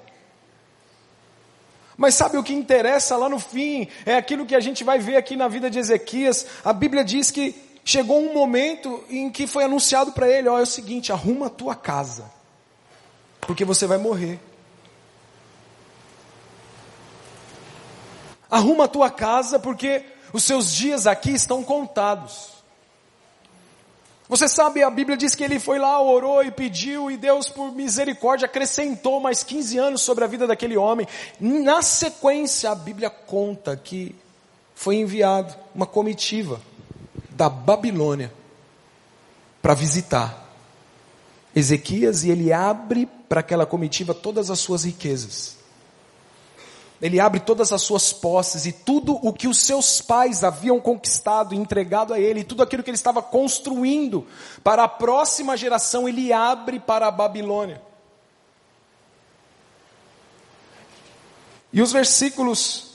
Mas 1.96 2.14
sabe 2.14 2.36
o 2.36 2.42
que 2.42 2.52
interessa 2.52 3.16
lá 3.16 3.28
no 3.28 3.38
fim? 3.38 3.88
É 4.04 4.16
aquilo 4.16 4.46
que 4.46 4.54
a 4.54 4.60
gente 4.60 4.82
vai 4.82 4.98
ver 4.98 5.16
aqui 5.16 5.36
na 5.36 5.48
vida 5.48 5.70
de 5.70 5.78
Ezequias. 5.78 6.46
A 6.64 6.72
Bíblia 6.72 7.04
diz 7.04 7.30
que 7.30 7.54
chegou 7.84 8.20
um 8.20 8.32
momento 8.32 9.02
em 9.08 9.30
que 9.30 9.46
foi 9.46 9.64
anunciado 9.64 10.12
para 10.12 10.28
ele: 10.28 10.48
ó, 10.48 10.58
é 10.58 10.62
o 10.62 10.66
seguinte, 10.66 11.12
arruma 11.12 11.46
a 11.46 11.50
tua 11.50 11.74
casa 11.74 12.41
porque 13.46 13.64
você 13.64 13.86
vai 13.86 13.98
morrer. 13.98 14.40
Arruma 18.50 18.84
a 18.84 18.88
tua 18.88 19.10
casa, 19.10 19.58
porque 19.58 20.04
os 20.32 20.44
seus 20.44 20.72
dias 20.72 21.06
aqui 21.06 21.32
estão 21.32 21.62
contados. 21.62 22.52
Você 24.28 24.48
sabe, 24.48 24.82
a 24.82 24.88
Bíblia 24.88 25.16
diz 25.16 25.34
que 25.34 25.44
ele 25.44 25.58
foi 25.58 25.78
lá, 25.78 26.00
orou 26.00 26.42
e 26.42 26.50
pediu, 26.50 27.10
e 27.10 27.16
Deus, 27.16 27.48
por 27.48 27.72
misericórdia, 27.72 28.46
acrescentou 28.46 29.20
mais 29.20 29.42
15 29.42 29.78
anos 29.78 30.02
sobre 30.02 30.24
a 30.24 30.26
vida 30.26 30.46
daquele 30.46 30.76
homem. 30.76 31.06
Na 31.38 31.82
sequência, 31.82 32.70
a 32.70 32.74
Bíblia 32.74 33.10
conta 33.10 33.76
que 33.76 34.14
foi 34.74 34.96
enviado 34.96 35.54
uma 35.74 35.86
comitiva 35.86 36.60
da 37.30 37.48
Babilônia 37.48 38.32
para 39.60 39.74
visitar 39.74 40.41
Ezequias 41.54 42.24
e 42.24 42.30
ele 42.30 42.52
abre 42.52 43.06
para 43.28 43.40
aquela 43.40 43.66
comitiva 43.66 44.14
todas 44.14 44.50
as 44.50 44.58
suas 44.58 44.84
riquezas. 44.84 45.56
Ele 47.00 47.18
abre 47.18 47.40
todas 47.40 47.72
as 47.72 47.82
suas 47.82 48.12
posses 48.12 48.64
e 48.64 48.72
tudo 48.72 49.18
o 49.26 49.32
que 49.32 49.48
os 49.48 49.58
seus 49.58 50.00
pais 50.00 50.44
haviam 50.44 50.80
conquistado 50.80 51.52
e 51.52 51.58
entregado 51.58 52.14
a 52.14 52.20
ele, 52.20 52.44
tudo 52.44 52.62
aquilo 52.62 52.82
que 52.82 52.90
ele 52.90 52.96
estava 52.96 53.20
construindo 53.20 54.26
para 54.62 54.84
a 54.84 54.88
próxima 54.88 55.56
geração, 55.56 56.08
ele 56.08 56.32
abre 56.32 56.78
para 56.78 57.08
a 57.08 57.10
Babilônia. 57.10 57.82
E 61.72 61.82
os 61.82 61.90
versículos 61.90 62.92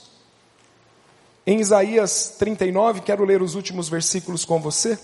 em 1.46 1.60
Isaías 1.60 2.36
39, 2.38 3.00
quero 3.00 3.24
ler 3.24 3.42
os 3.42 3.54
últimos 3.54 3.88
versículos 3.88 4.44
com 4.44 4.60
você, 4.60 4.98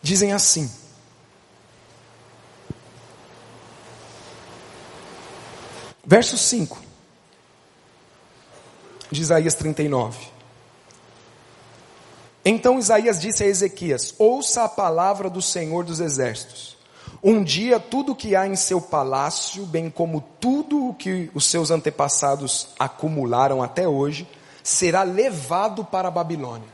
dizem 0.00 0.32
assim: 0.32 0.70
Verso 6.12 6.36
5 6.36 6.78
de 9.10 9.22
Isaías 9.22 9.54
39. 9.54 10.26
Então 12.44 12.78
Isaías 12.78 13.18
disse 13.18 13.42
a 13.42 13.46
Ezequias: 13.46 14.14
Ouça 14.18 14.64
a 14.64 14.68
palavra 14.68 15.30
do 15.30 15.40
Senhor 15.40 15.86
dos 15.86 16.00
Exércitos. 16.00 16.76
Um 17.22 17.42
dia 17.42 17.80
tudo 17.80 18.12
o 18.12 18.14
que 18.14 18.36
há 18.36 18.46
em 18.46 18.54
seu 18.56 18.78
palácio, 18.78 19.64
bem 19.64 19.88
como 19.88 20.20
tudo 20.38 20.86
o 20.88 20.92
que 20.92 21.30
os 21.32 21.46
seus 21.46 21.70
antepassados 21.70 22.68
acumularam 22.78 23.62
até 23.62 23.88
hoje, 23.88 24.28
será 24.62 25.04
levado 25.04 25.82
para 25.82 26.08
a 26.08 26.10
Babilônia. 26.10 26.68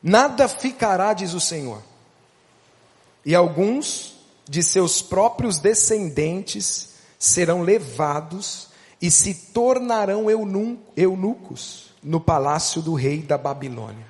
Nada 0.00 0.46
ficará, 0.46 1.12
diz 1.12 1.34
o 1.34 1.40
Senhor. 1.40 1.82
E 3.24 3.34
alguns 3.34 4.11
de 4.52 4.62
seus 4.62 5.00
próprios 5.00 5.58
descendentes 5.58 6.90
serão 7.18 7.62
levados 7.62 8.68
e 9.00 9.10
se 9.10 9.32
tornarão 9.32 10.26
eunucos 10.94 11.94
no 12.02 12.20
palácio 12.20 12.82
do 12.82 12.92
rei 12.92 13.22
da 13.22 13.38
Babilônia. 13.38 14.06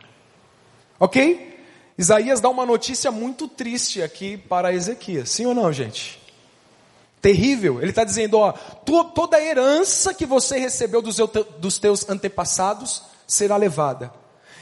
Ok? 0.99 1.65
Isaías 1.97 2.41
dá 2.41 2.49
uma 2.49 2.67
notícia 2.67 3.13
muito 3.13 3.47
triste 3.47 4.03
aqui 4.03 4.37
para 4.37 4.75
Ezequias. 4.75 5.31
Sim 5.31 5.47
ou 5.47 5.55
não, 5.55 5.73
gente? 5.73 6.21
Terrível. 7.21 7.81
Ele 7.81 7.91
está 7.91 8.03
dizendo: 8.03 8.37
ó, 8.39 8.51
toda 9.15 9.37
a 9.37 9.45
herança 9.45 10.13
que 10.13 10.27
você 10.27 10.59
recebeu 10.59 11.01
dos 11.01 11.79
teus 11.79 12.09
antepassados 12.09 13.05
será 13.29 13.57
levada. 13.57 14.13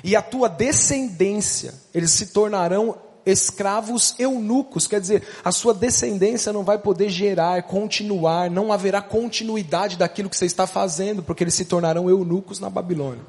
E 0.04 0.14
a 0.14 0.20
tua 0.20 0.46
descendência, 0.46 1.72
eles 1.94 2.10
se 2.10 2.26
tornarão 2.26 2.98
escravos 3.24 4.14
eunucos, 4.18 4.86
quer 4.86 5.00
dizer, 5.00 5.26
a 5.44 5.52
sua 5.52 5.74
descendência 5.74 6.52
não 6.52 6.64
vai 6.64 6.78
poder 6.78 7.08
gerar, 7.08 7.62
continuar, 7.64 8.50
não 8.50 8.72
haverá 8.72 9.00
continuidade 9.02 9.96
daquilo 9.96 10.30
que 10.30 10.36
você 10.36 10.46
está 10.46 10.66
fazendo, 10.66 11.22
porque 11.22 11.44
eles 11.44 11.54
se 11.54 11.64
tornarão 11.64 12.08
eunucos 12.08 12.58
na 12.58 12.70
Babilônia. 12.70 13.24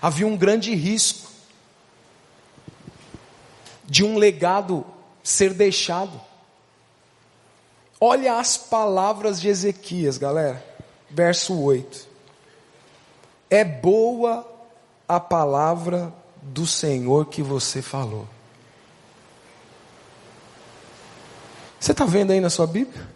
Havia 0.00 0.26
um 0.26 0.36
grande 0.36 0.74
risco 0.74 1.30
de 3.84 4.04
um 4.04 4.16
legado 4.16 4.84
ser 5.22 5.54
deixado. 5.54 6.20
Olha 8.00 8.38
as 8.38 8.56
palavras 8.56 9.40
de 9.40 9.48
Ezequias, 9.48 10.18
galera. 10.18 10.62
Verso 11.10 11.58
8. 11.58 12.06
É 13.48 13.64
boa 13.64 14.46
a 15.08 15.20
palavra 15.20 16.12
do 16.42 16.66
Senhor 16.66 17.26
que 17.26 17.42
você 17.42 17.80
falou. 17.80 18.26
Você 21.84 21.92
está 21.92 22.06
vendo 22.06 22.30
aí 22.30 22.40
na 22.40 22.48
sua 22.48 22.66
Bíblia? 22.66 23.06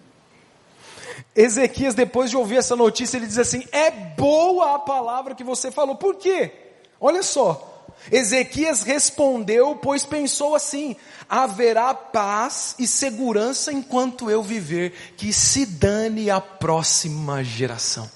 Ezequias, 1.34 1.94
depois 1.94 2.28
de 2.28 2.36
ouvir 2.36 2.56
essa 2.56 2.76
notícia, 2.76 3.16
ele 3.16 3.26
diz 3.26 3.38
assim: 3.38 3.66
É 3.72 3.90
boa 3.90 4.74
a 4.74 4.78
palavra 4.78 5.34
que 5.34 5.42
você 5.42 5.70
falou. 5.70 5.96
Por 5.96 6.16
quê? 6.16 6.52
Olha 7.00 7.22
só. 7.22 7.86
Ezequias 8.12 8.82
respondeu, 8.82 9.74
pois 9.76 10.04
pensou 10.04 10.54
assim: 10.54 10.96
haverá 11.26 11.94
paz 11.94 12.74
e 12.78 12.86
segurança 12.86 13.72
enquanto 13.72 14.30
eu 14.30 14.42
viver, 14.42 15.14
que 15.16 15.32
se 15.32 15.64
dane 15.64 16.28
a 16.28 16.38
próxima 16.38 17.42
geração. 17.42 18.10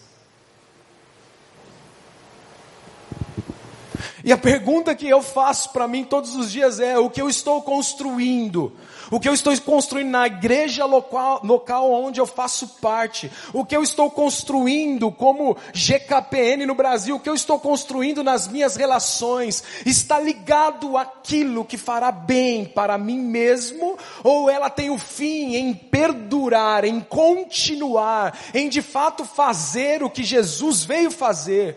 E 4.22 4.30
a 4.30 4.36
pergunta 4.36 4.94
que 4.94 5.08
eu 5.08 5.22
faço 5.22 5.70
para 5.72 5.88
mim 5.88 6.04
todos 6.04 6.34
os 6.34 6.52
dias 6.52 6.78
é: 6.78 6.98
o 6.98 7.08
que 7.08 7.22
eu 7.22 7.30
estou 7.30 7.62
construindo? 7.62 8.76
O 9.12 9.20
que 9.20 9.28
eu 9.28 9.34
estou 9.34 9.54
construindo 9.60 10.08
na 10.08 10.26
igreja 10.26 10.86
local, 10.86 11.42
local 11.44 11.92
onde 11.92 12.18
eu 12.18 12.26
faço 12.26 12.66
parte? 12.80 13.30
O 13.52 13.62
que 13.62 13.76
eu 13.76 13.82
estou 13.82 14.10
construindo 14.10 15.12
como 15.12 15.54
GKPN 15.74 16.64
no 16.64 16.74
Brasil? 16.74 17.16
O 17.16 17.20
que 17.20 17.28
eu 17.28 17.34
estou 17.34 17.60
construindo 17.60 18.24
nas 18.24 18.48
minhas 18.48 18.74
relações? 18.74 19.62
Está 19.84 20.18
ligado 20.18 20.96
àquilo 20.96 21.62
que 21.62 21.76
fará 21.76 22.10
bem 22.10 22.64
para 22.64 22.96
mim 22.96 23.18
mesmo? 23.18 23.98
Ou 24.24 24.48
ela 24.48 24.70
tem 24.70 24.88
o 24.88 24.96
fim 24.96 25.56
em 25.56 25.74
perdurar, 25.74 26.82
em 26.86 26.98
continuar, 26.98 28.34
em 28.54 28.66
de 28.66 28.80
fato 28.80 29.26
fazer 29.26 30.02
o 30.02 30.08
que 30.08 30.24
Jesus 30.24 30.84
veio 30.84 31.10
fazer? 31.10 31.76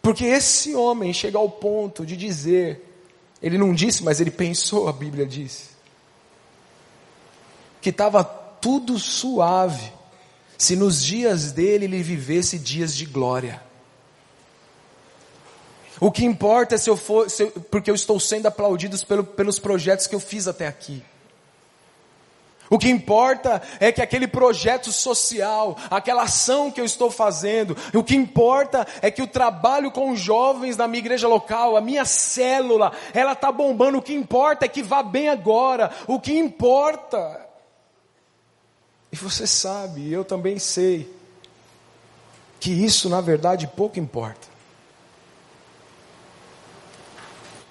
Porque 0.00 0.24
esse 0.24 0.72
homem 0.76 1.12
chega 1.12 1.36
ao 1.36 1.50
ponto 1.50 2.06
de 2.06 2.16
dizer, 2.16 2.91
ele 3.42 3.58
não 3.58 3.74
disse, 3.74 4.04
mas 4.04 4.20
ele 4.20 4.30
pensou, 4.30 4.88
a 4.88 4.92
Bíblia 4.92 5.26
diz, 5.26 5.70
que 7.80 7.90
estava 7.90 8.22
tudo 8.22 8.98
suave, 8.98 9.92
se 10.56 10.76
nos 10.76 11.02
dias 11.02 11.50
dele 11.50 11.86
ele 11.86 12.02
vivesse 12.02 12.58
dias 12.58 12.96
de 12.96 13.04
glória. 13.04 13.60
O 15.98 16.10
que 16.10 16.24
importa 16.24 16.76
é 16.76 16.78
se 16.78 16.88
eu 16.88 16.96
for, 16.96 17.28
se 17.28 17.42
eu, 17.42 17.50
porque 17.70 17.90
eu 17.90 17.94
estou 17.94 18.18
sendo 18.20 18.46
aplaudido 18.46 18.96
pelo, 19.06 19.24
pelos 19.24 19.58
projetos 19.58 20.06
que 20.06 20.14
eu 20.14 20.20
fiz 20.20 20.46
até 20.46 20.66
aqui. 20.66 21.02
O 22.72 22.78
que 22.78 22.88
importa 22.88 23.60
é 23.78 23.92
que 23.92 24.00
aquele 24.00 24.26
projeto 24.26 24.90
social, 24.90 25.76
aquela 25.90 26.22
ação 26.22 26.70
que 26.70 26.80
eu 26.80 26.86
estou 26.86 27.10
fazendo, 27.10 27.76
o 27.92 28.02
que 28.02 28.16
importa 28.16 28.86
é 29.02 29.10
que 29.10 29.20
o 29.20 29.26
trabalho 29.26 29.90
com 29.90 30.16
jovens 30.16 30.74
na 30.74 30.88
minha 30.88 31.00
igreja 31.00 31.28
local, 31.28 31.76
a 31.76 31.82
minha 31.82 32.06
célula, 32.06 32.90
ela 33.12 33.32
está 33.32 33.52
bombando. 33.52 33.98
O 33.98 34.02
que 34.02 34.14
importa 34.14 34.64
é 34.64 34.68
que 34.68 34.82
vá 34.82 35.02
bem 35.02 35.28
agora. 35.28 35.92
O 36.06 36.18
que 36.18 36.32
importa. 36.32 37.46
E 39.12 39.16
você 39.16 39.46
sabe, 39.46 40.10
eu 40.10 40.24
também 40.24 40.58
sei, 40.58 41.14
que 42.58 42.70
isso 42.70 43.10
na 43.10 43.20
verdade 43.20 43.66
pouco 43.66 44.00
importa. 44.00 44.48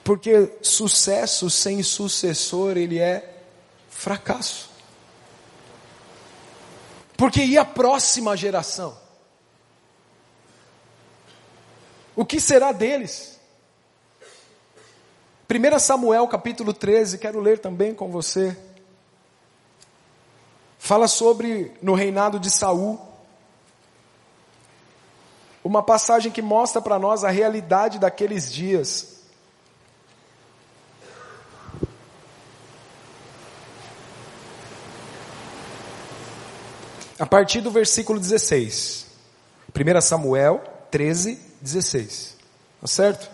Porque 0.03 0.51
sucesso 0.61 1.49
sem 1.49 1.81
sucessor, 1.81 2.77
ele 2.77 2.99
é 2.99 3.41
fracasso. 3.89 4.70
Porque 7.21 7.43
e 7.43 7.55
a 7.55 7.63
próxima 7.63 8.35
geração? 8.35 8.97
O 12.15 12.25
que 12.25 12.41
será 12.41 12.71
deles? 12.71 13.39
1 15.47 15.77
Samuel 15.77 16.27
capítulo 16.27 16.73
13, 16.73 17.19
quero 17.19 17.39
ler 17.39 17.59
também 17.59 17.93
com 17.93 18.09
você. 18.09 18.57
Fala 20.79 21.07
sobre 21.07 21.71
no 21.79 21.93
reinado 21.93 22.39
de 22.39 22.49
Saul. 22.49 22.99
Uma 25.63 25.83
passagem 25.83 26.31
que 26.31 26.41
mostra 26.41 26.81
para 26.81 26.97
nós 26.97 27.23
a 27.23 27.29
realidade 27.29 27.99
daqueles 27.99 28.51
dias. 28.51 29.20
A 37.21 37.25
partir 37.27 37.61
do 37.61 37.69
versículo 37.69 38.19
16. 38.19 39.05
1 39.75 40.01
Samuel 40.01 40.59
13, 40.89 41.39
16. 41.61 42.35
Tá 42.81 42.87
certo? 42.87 43.29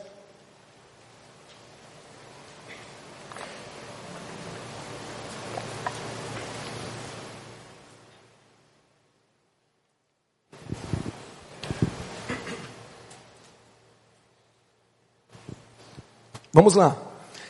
Vamos 16.51 16.75
lá. 16.75 16.97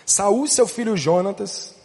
Saul 0.06 0.46
e 0.46 0.50
seu 0.50 0.68
filho 0.68 0.96
Jonatas, 0.96 1.77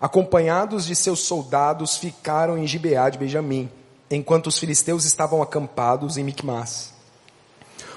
acompanhados 0.00 0.86
de 0.86 0.94
seus 0.94 1.20
soldados, 1.20 1.96
ficaram 1.96 2.56
em 2.56 2.66
Gibeá 2.66 3.08
de 3.10 3.18
Benjamim 3.18 3.70
enquanto 4.10 4.46
os 4.46 4.58
filisteus 4.58 5.04
estavam 5.04 5.42
acampados 5.42 6.16
em 6.16 6.24
Micmas. 6.24 6.92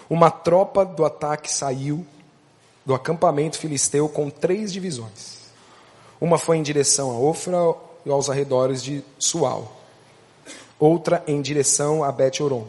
Uma 0.09 0.29
tropa 0.29 0.83
do 0.83 1.05
ataque 1.05 1.51
saiu 1.51 2.05
do 2.85 2.93
acampamento 2.93 3.57
filisteu 3.57 4.09
com 4.09 4.29
três 4.29 4.73
divisões. 4.73 5.39
Uma 6.19 6.37
foi 6.37 6.57
em 6.57 6.63
direção 6.63 7.11
a 7.11 7.17
Ofra 7.17 7.57
e 8.05 8.09
aos 8.09 8.29
arredores 8.29 8.83
de 8.83 9.03
Sual. 9.17 9.71
Outra 10.79 11.23
em 11.27 11.41
direção 11.41 12.03
a 12.03 12.11
Bet-Oron. 12.11 12.65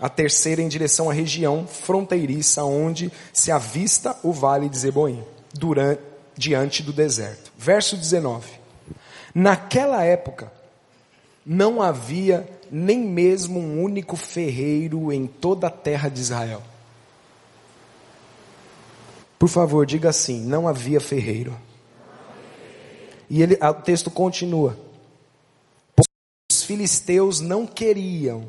A 0.00 0.08
terceira 0.08 0.60
em 0.60 0.68
direção 0.68 1.08
à 1.08 1.12
região 1.12 1.66
fronteiriça 1.66 2.64
onde 2.64 3.12
se 3.32 3.52
avista 3.52 4.16
o 4.22 4.32
vale 4.32 4.68
de 4.68 4.78
Zeboim, 4.78 5.22
durante, 5.54 6.02
diante 6.36 6.82
do 6.82 6.92
deserto. 6.92 7.52
Verso 7.56 7.96
19. 7.96 8.61
Naquela 9.34 10.04
época, 10.04 10.52
não 11.44 11.80
havia 11.82 12.48
nem 12.70 13.00
mesmo 13.00 13.58
um 13.58 13.82
único 13.82 14.16
ferreiro 14.16 15.12
em 15.12 15.26
toda 15.26 15.66
a 15.66 15.70
terra 15.70 16.08
de 16.08 16.20
Israel. 16.20 16.62
Por 19.38 19.48
favor, 19.48 19.84
diga 19.84 20.08
assim: 20.08 20.40
não 20.40 20.68
havia 20.68 21.00
ferreiro. 21.00 21.54
E 23.28 23.42
ele, 23.42 23.58
o 23.60 23.74
texto 23.74 24.10
continua. 24.10 24.78
Os 26.50 26.62
filisteus 26.62 27.40
não 27.40 27.66
queriam 27.66 28.48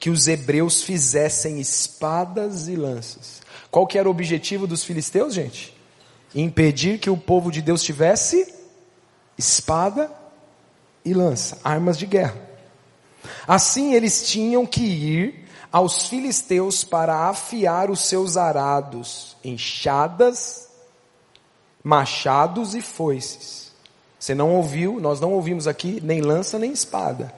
que 0.00 0.10
os 0.10 0.26
hebreus 0.26 0.82
fizessem 0.82 1.60
espadas 1.60 2.66
e 2.66 2.74
lanças. 2.74 3.40
Qual 3.70 3.86
que 3.86 3.96
era 3.96 4.08
o 4.08 4.10
objetivo 4.10 4.66
dos 4.66 4.82
filisteus, 4.82 5.32
gente? 5.34 5.72
Impedir 6.34 6.98
que 6.98 7.08
o 7.08 7.16
povo 7.16 7.52
de 7.52 7.62
Deus 7.62 7.82
tivesse 7.82 8.52
espada 9.38 10.10
e 11.04 11.12
lança, 11.14 11.58
armas 11.64 11.98
de 11.98 12.06
guerra. 12.06 12.36
Assim 13.46 13.94
eles 13.94 14.28
tinham 14.28 14.66
que 14.66 14.82
ir 14.82 15.48
aos 15.70 16.08
filisteus 16.08 16.84
para 16.84 17.28
afiar 17.28 17.90
os 17.90 18.00
seus 18.00 18.36
arados, 18.36 19.36
enxadas 19.44 20.72
machados 21.82 22.74
e 22.74 22.80
foices. 22.80 23.72
Você 24.18 24.34
não 24.34 24.54
ouviu, 24.54 25.00
nós 25.00 25.20
não 25.20 25.32
ouvimos 25.32 25.66
aqui 25.66 26.00
nem 26.02 26.20
lança 26.20 26.58
nem 26.58 26.72
espada. 26.72 27.34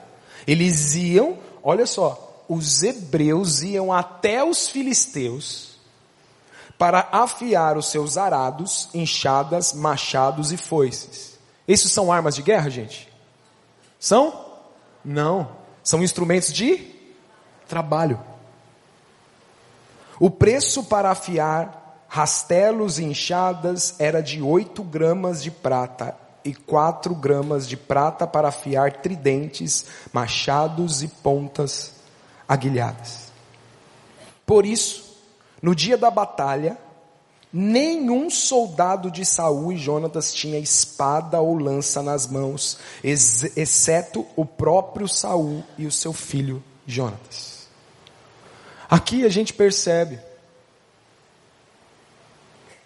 Eles 0.46 0.94
iam, 0.94 1.38
olha 1.62 1.86
só, 1.86 2.44
os 2.48 2.82
hebreus 2.82 3.62
iam 3.62 3.92
até 3.92 4.44
os 4.44 4.68
filisteus 4.68 5.78
para 6.76 7.08
afiar 7.10 7.78
os 7.78 7.86
seus 7.86 8.18
arados, 8.18 8.90
enxadas, 8.92 9.72
machados 9.72 10.52
e 10.52 10.56
foices. 10.56 11.38
Esses 11.66 11.90
são 11.90 12.12
armas 12.12 12.34
de 12.34 12.42
guerra, 12.42 12.68
gente? 12.68 13.08
São? 14.04 14.44
Não. 15.02 15.48
São 15.82 16.02
instrumentos 16.02 16.52
de 16.52 16.76
trabalho. 17.66 18.20
O 20.20 20.28
preço 20.28 20.84
para 20.84 21.10
afiar 21.10 22.04
rastelos 22.06 22.98
e 22.98 23.04
enxadas 23.04 23.98
era 23.98 24.22
de 24.22 24.42
8 24.42 24.84
gramas 24.84 25.42
de 25.42 25.50
prata 25.50 26.14
e 26.44 26.54
4 26.54 27.14
gramas 27.14 27.66
de 27.66 27.78
prata 27.78 28.26
para 28.26 28.48
afiar 28.48 28.92
tridentes, 28.98 29.86
machados 30.12 31.02
e 31.02 31.08
pontas 31.08 31.94
aguilhadas. 32.46 33.32
Por 34.44 34.66
isso, 34.66 35.16
no 35.62 35.74
dia 35.74 35.96
da 35.96 36.10
batalha, 36.10 36.76
nenhum 37.56 38.28
soldado 38.28 39.12
de 39.12 39.24
Saul 39.24 39.72
e 39.72 39.76
Jonatas 39.76 40.34
tinha 40.34 40.58
espada 40.58 41.40
ou 41.40 41.56
lança 41.56 42.02
nas 42.02 42.26
mãos, 42.26 42.80
exceto 43.04 44.26
o 44.34 44.44
próprio 44.44 45.06
Saul 45.06 45.62
e 45.78 45.86
o 45.86 45.92
seu 45.92 46.12
filho 46.12 46.60
Jonatas. 46.84 47.68
Aqui 48.90 49.24
a 49.24 49.28
gente 49.28 49.52
percebe 49.52 50.18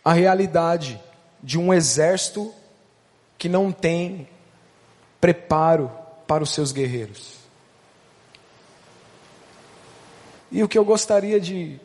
a 0.05 0.13
realidade 0.13 1.01
de 1.43 1.59
um 1.59 1.73
exército 1.73 2.53
que 3.39 3.49
não 3.49 3.73
tem 3.73 4.29
preparo 5.19 5.91
para 6.27 6.45
os 6.45 6.53
seus 6.53 6.73
guerreiros. 6.73 7.39
E 10.53 10.63
o 10.63 10.69
que 10.69 10.77
eu 10.77 10.85
gostaria 10.85 11.41
de 11.41 11.81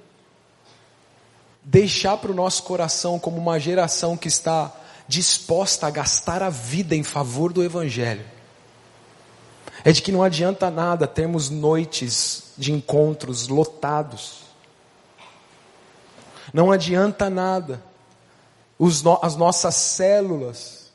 deixar 1.64 2.18
para 2.18 2.32
o 2.32 2.36
nosso 2.36 2.64
coração 2.64 3.18
como 3.20 3.38
uma 3.38 3.60
geração 3.60 4.18
que 4.18 4.28
está 4.28 4.72
disposta 5.08 5.88
a 5.88 5.92
gastar 5.92 6.42
a 6.42 6.50
vida 6.50 6.96
em 6.96 7.04
favor 7.04 7.52
do 7.52 7.64
Evangelho 7.64 8.26
é 9.84 9.92
de 9.92 10.02
que 10.02 10.12
não 10.12 10.24
adianta 10.24 10.70
nada 10.70 11.06
termos 11.06 11.50
noites 11.50 12.54
de 12.58 12.72
encontros 12.72 13.48
lotados. 13.48 14.44
Não 16.54 16.72
adianta 16.72 17.30
nada 17.30 17.84
no, 18.80 19.20
as 19.22 19.36
nossas 19.36 19.76
células, 19.76 20.92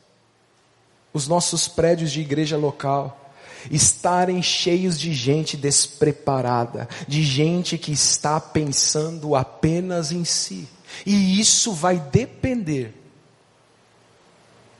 os 1.12 1.28
nossos 1.28 1.68
prédios 1.68 2.10
de 2.12 2.20
igreja 2.20 2.56
local 2.56 3.27
estarem 3.70 4.42
cheios 4.42 4.98
de 4.98 5.12
gente 5.12 5.56
despreparada, 5.56 6.88
de 7.06 7.22
gente 7.22 7.76
que 7.76 7.92
está 7.92 8.40
pensando 8.40 9.34
apenas 9.34 10.12
em 10.12 10.24
si. 10.24 10.68
E 11.04 11.38
isso 11.40 11.72
vai 11.72 11.98
depender 11.98 12.94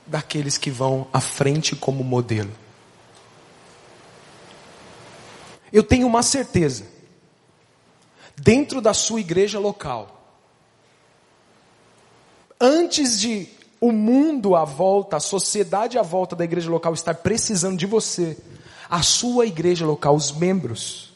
daqueles 0.05 0.57
que 0.57 0.71
vão 0.71 1.07
à 1.13 1.21
frente 1.21 1.75
como 1.75 2.03
modelo. 2.03 2.51
Eu 5.71 5.83
tenho 5.83 6.07
uma 6.07 6.23
certeza. 6.23 6.85
Dentro 8.35 8.81
da 8.81 8.93
sua 8.93 9.19
igreja 9.19 9.59
local, 9.59 10.19
antes 12.59 13.19
de 13.19 13.49
o 13.81 13.91
mundo 13.91 14.55
à 14.55 14.65
volta, 14.65 15.17
a 15.17 15.19
sociedade 15.19 15.97
à 15.97 16.01
volta 16.01 16.35
da 16.35 16.43
igreja 16.43 16.69
local 16.69 16.93
estar 16.93 17.15
precisando 17.15 17.77
de 17.77 17.85
você, 17.85 18.37
a 18.89 19.03
sua 19.03 19.45
igreja 19.45 19.85
local, 19.85 20.15
os 20.15 20.31
membros 20.31 21.09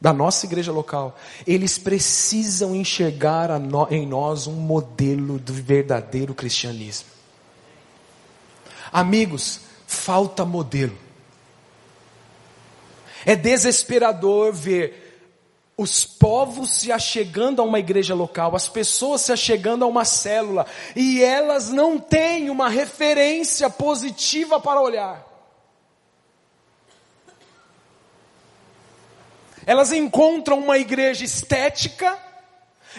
da 0.00 0.12
nossa 0.12 0.46
igreja 0.46 0.72
local, 0.72 1.16
eles 1.46 1.78
precisam 1.78 2.74
enxergar 2.74 3.50
em 3.90 4.04
nós 4.04 4.48
um 4.48 4.54
modelo 4.54 5.38
do 5.38 5.52
verdadeiro 5.52 6.34
cristianismo. 6.34 7.08
Amigos, 8.92 9.60
falta 9.86 10.44
modelo. 10.44 10.98
É 13.24 13.36
desesperador 13.36 14.52
ver 14.52 15.02
os 15.76 16.04
povos 16.04 16.70
se 16.80 16.92
achegando 16.92 17.62
a 17.62 17.64
uma 17.64 17.78
igreja 17.78 18.14
local, 18.14 18.54
as 18.56 18.68
pessoas 18.68 19.22
se 19.22 19.32
achegando 19.32 19.84
a 19.84 19.88
uma 19.88 20.04
célula, 20.04 20.66
e 20.94 21.22
elas 21.22 21.70
não 21.70 21.98
têm 21.98 22.50
uma 22.50 22.68
referência 22.68 23.70
positiva 23.70 24.60
para 24.60 24.80
olhar. 24.80 25.31
Elas 29.66 29.92
encontram 29.92 30.58
uma 30.58 30.78
igreja 30.78 31.24
estética, 31.24 32.18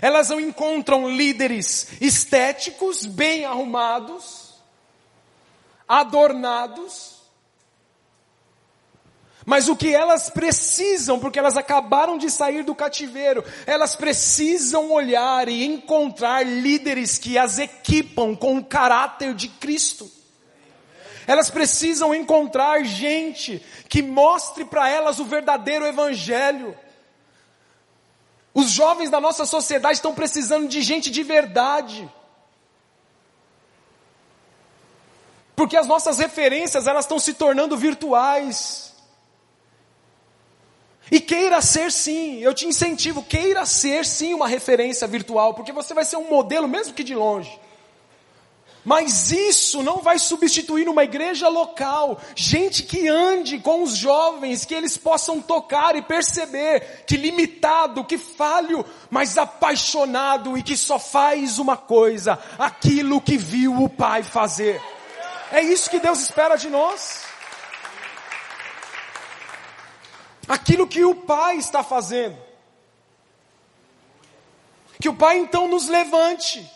elas 0.01 0.31
encontram 0.31 1.09
líderes 1.09 1.87
estéticos, 2.01 3.05
bem 3.05 3.45
arrumados, 3.45 4.53
adornados, 5.87 7.13
mas 9.45 9.67
o 9.67 9.75
que 9.75 9.93
elas 9.93 10.29
precisam, 10.29 11.19
porque 11.19 11.37
elas 11.37 11.57
acabaram 11.57 12.17
de 12.17 12.29
sair 12.29 12.63
do 12.63 12.73
cativeiro, 12.73 13.43
elas 13.65 13.95
precisam 13.95 14.91
olhar 14.91 15.49
e 15.49 15.65
encontrar 15.65 16.45
líderes 16.45 17.17
que 17.17 17.37
as 17.37 17.59
equipam 17.59 18.35
com 18.35 18.57
o 18.57 18.63
caráter 18.63 19.33
de 19.33 19.49
Cristo. 19.49 20.09
Elas 21.25 21.49
precisam 21.49 22.13
encontrar 22.13 22.83
gente 22.83 23.63
que 23.87 24.01
mostre 24.01 24.65
para 24.65 24.89
elas 24.89 25.19
o 25.19 25.25
verdadeiro 25.25 25.85
evangelho. 25.85 26.77
Os 28.53 28.69
jovens 28.69 29.09
da 29.09 29.19
nossa 29.19 29.45
sociedade 29.45 29.95
estão 29.95 30.13
precisando 30.13 30.67
de 30.67 30.81
gente 30.81 31.09
de 31.09 31.23
verdade. 31.23 32.09
Porque 35.55 35.77
as 35.77 35.87
nossas 35.87 36.17
referências, 36.17 36.87
elas 36.87 37.05
estão 37.05 37.19
se 37.19 37.33
tornando 37.33 37.77
virtuais. 37.77 38.93
E 41.11 41.19
queira 41.19 41.61
ser 41.61 41.91
sim, 41.91 42.39
eu 42.39 42.53
te 42.53 42.65
incentivo, 42.65 43.23
queira 43.23 43.65
ser 43.65 44.05
sim 44.05 44.33
uma 44.33 44.47
referência 44.47 45.07
virtual, 45.07 45.53
porque 45.53 45.71
você 45.71 45.93
vai 45.93 46.05
ser 46.05 46.15
um 46.15 46.29
modelo 46.29 46.67
mesmo 46.67 46.93
que 46.93 47.03
de 47.03 47.13
longe. 47.13 47.59
Mas 48.83 49.31
isso 49.31 49.81
não 49.81 49.99
vai 49.99 50.19
substituir 50.19 50.89
uma 50.89 51.03
igreja 51.03 51.47
local, 51.47 52.19
gente 52.35 52.83
que 52.83 53.07
ande 53.07 53.59
com 53.59 53.81
os 53.81 53.95
jovens, 53.95 54.65
que 54.65 54.73
eles 54.73 54.97
possam 54.97 55.41
tocar 55.41 55.95
e 55.95 56.01
perceber 56.01 57.05
que 57.07 57.15
limitado, 57.15 58.03
que 58.03 58.17
falho, 58.17 58.85
mas 59.09 59.37
apaixonado 59.37 60.57
e 60.57 60.63
que 60.63 60.75
só 60.75 60.99
faz 60.99 61.59
uma 61.59 61.77
coisa, 61.77 62.37
aquilo 62.59 63.21
que 63.21 63.37
viu 63.37 63.81
o 63.81 63.89
Pai 63.89 64.21
fazer. 64.21 64.81
É 65.51 65.61
isso 65.61 65.89
que 65.89 65.99
Deus 65.99 66.19
espera 66.19 66.57
de 66.57 66.69
nós. 66.69 67.23
aquilo 70.47 70.87
que 70.87 71.03
o 71.03 71.15
Pai 71.15 71.57
está 71.57 71.83
fazendo. 71.83 72.37
Que 74.99 75.09
o 75.09 75.15
Pai 75.15 75.37
então 75.37 75.67
nos 75.67 75.87
levante. 75.87 76.69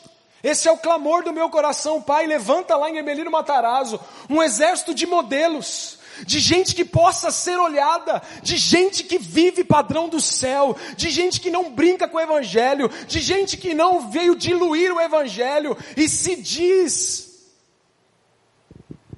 Esse 0.48 0.70
é 0.70 0.72
o 0.72 0.78
clamor 0.78 1.26
do 1.26 1.34
meu 1.34 1.50
coração, 1.50 2.02
Pai. 2.02 2.26
Levanta 2.26 2.78
lá 2.78 2.90
em 2.90 2.96
Emelino 2.96 3.30
Matarazzo 3.30 4.00
um 4.30 4.42
exército 4.42 4.96
de 4.96 5.06
modelos, 5.06 6.00
de 6.26 6.40
gente 6.40 6.74
que 6.74 6.86
possa 6.86 7.32
ser 7.32 7.60
olhada, 7.60 8.22
de 8.42 8.56
gente 8.56 9.04
que 9.04 9.20
vive 9.20 9.66
padrão 9.66 10.08
do 10.08 10.22
céu, 10.22 10.74
de 10.96 11.10
gente 11.10 11.42
que 11.42 11.50
não 11.50 11.70
brinca 11.72 12.08
com 12.08 12.16
o 12.16 12.22
Evangelho, 12.22 12.90
de 13.10 13.20
gente 13.20 13.58
que 13.58 13.74
não 13.74 14.10
veio 14.10 14.38
diluir 14.38 14.94
o 14.94 15.02
Evangelho 15.02 15.78
e 15.98 16.08
se 16.08 16.38
diz 16.38 17.28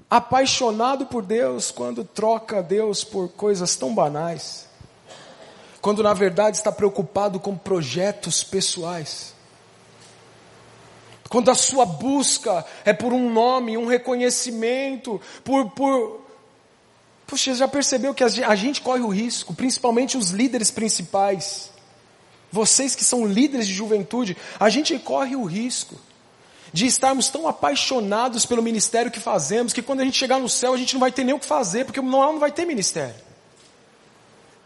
apaixonado 0.10 1.06
por 1.06 1.24
Deus 1.24 1.70
quando 1.70 2.04
troca 2.04 2.64
Deus 2.64 3.04
por 3.04 3.30
coisas 3.30 3.76
tão 3.76 3.94
banais. 3.94 4.68
Quando 5.80 6.02
na 6.02 6.16
verdade 6.16 6.58
está 6.58 6.72
preocupado 6.72 7.40
com 7.40 7.56
projetos 7.56 8.44
pessoais. 8.44 9.38
Quando 11.30 11.52
a 11.52 11.56
sua 11.56 11.86
busca 11.86 12.66
é 12.84 12.92
por 12.92 13.14
um 13.14 13.32
nome, 13.32 13.78
um 13.78 13.86
reconhecimento, 13.86 15.22
por, 15.44 15.70
por, 15.72 16.22
Puxa, 17.30 17.54
já 17.54 17.68
percebeu 17.68 18.12
que 18.12 18.24
a 18.24 18.56
gente 18.56 18.82
corre 18.82 19.02
o 19.02 19.10
risco, 19.10 19.54
principalmente 19.54 20.18
os 20.18 20.32
líderes 20.32 20.72
principais, 20.72 21.70
vocês 22.52 22.96
que 22.96 23.04
são 23.04 23.24
líderes 23.28 23.68
de 23.68 23.74
juventude, 23.74 24.36
a 24.60 24.68
gente 24.68 24.98
corre 24.98 25.36
o 25.36 25.44
risco 25.44 25.96
de 26.74 26.88
estarmos 26.88 27.30
tão 27.30 27.48
apaixonados 27.48 28.48
pelo 28.48 28.64
ministério 28.64 29.12
que 29.12 29.20
fazemos, 29.20 29.74
que 29.74 29.84
quando 29.84 30.00
a 30.00 30.06
gente 30.06 30.18
chegar 30.18 30.40
no 30.40 30.50
céu 30.50 30.74
a 30.74 30.78
gente 30.78 30.94
não 30.94 31.00
vai 31.00 31.12
ter 31.12 31.24
nem 31.24 31.36
o 31.36 31.40
que 31.40 31.46
fazer, 31.46 31.86
porque 31.86 32.00
lá 32.00 32.08
não 32.08 32.40
vai 32.40 32.52
ter 32.52 32.66
ministério. 32.66 33.30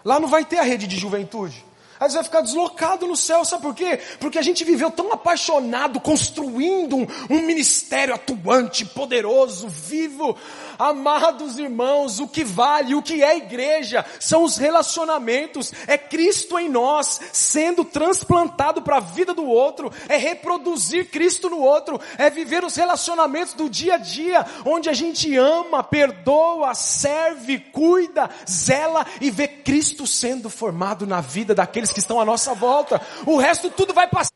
Lá 0.06 0.18
não 0.18 0.30
vai 0.30 0.46
ter 0.46 0.60
a 0.60 0.64
rede 0.64 0.88
de 0.88 0.96
juventude. 0.96 1.66
Vezes 2.12 2.16
vai 2.16 2.24
ficar 2.24 2.42
deslocado 2.42 3.08
no 3.08 3.16
céu, 3.16 3.46
sabe 3.46 3.62
por 3.62 3.74
quê? 3.76 4.00
Porque 4.20 4.38
a 4.38 4.42
gente 4.42 4.64
viveu 4.64 4.92
tão 4.92 5.12
apaixonado, 5.12 6.00
construindo 6.00 6.98
um, 6.98 7.08
um 7.30 7.42
ministério 7.42 8.14
atuante, 8.14 8.86
poderoso, 8.86 9.68
vivo. 9.68 10.36
Amados 10.78 11.58
irmãos, 11.58 12.20
o 12.20 12.28
que 12.28 12.44
vale, 12.44 12.96
o 12.96 13.02
que 13.02 13.24
é 13.24 13.38
igreja, 13.38 14.06
são 14.20 14.44
os 14.44 14.58
relacionamentos, 14.58 15.72
é 15.88 15.98
Cristo 15.98 16.58
em 16.58 16.70
nós, 16.70 17.20
sendo 17.32 17.86
transplantado 17.86 18.82
para 18.82 18.98
a 18.98 19.02
vida 19.02 19.34
do 19.34 19.46
outro, 19.46 19.92
é 20.10 20.18
reproduzir 20.18 21.10
Cristo 21.10 21.50
no 21.50 21.60
outro, 21.60 22.00
é 22.18 22.30
viver 22.30 22.64
os 22.64 22.76
relacionamentos 22.76 23.54
do 23.54 23.70
dia 23.70 23.96
a 23.96 23.98
dia, 23.98 24.46
onde 24.66 24.90
a 24.90 24.94
gente 24.94 25.36
ama, 25.36 25.84
perdoa, 25.84 26.74
serve, 26.74 27.60
cuida, 27.60 28.30
zela 28.50 29.06
e 29.22 29.30
vê 29.30 29.48
Cristo 29.48 30.06
sendo 30.08 30.50
formado 30.50 31.06
na 31.06 31.22
vida 31.22 31.56
daqueles 31.56 31.92
que 31.92 32.00
estão 32.00 32.20
à 32.20 32.26
nossa 32.26 32.54
volta. 32.54 33.02
O 33.26 33.38
resto 33.38 33.70
tudo 33.70 33.94
vai 33.94 34.08
passar. 34.08 34.34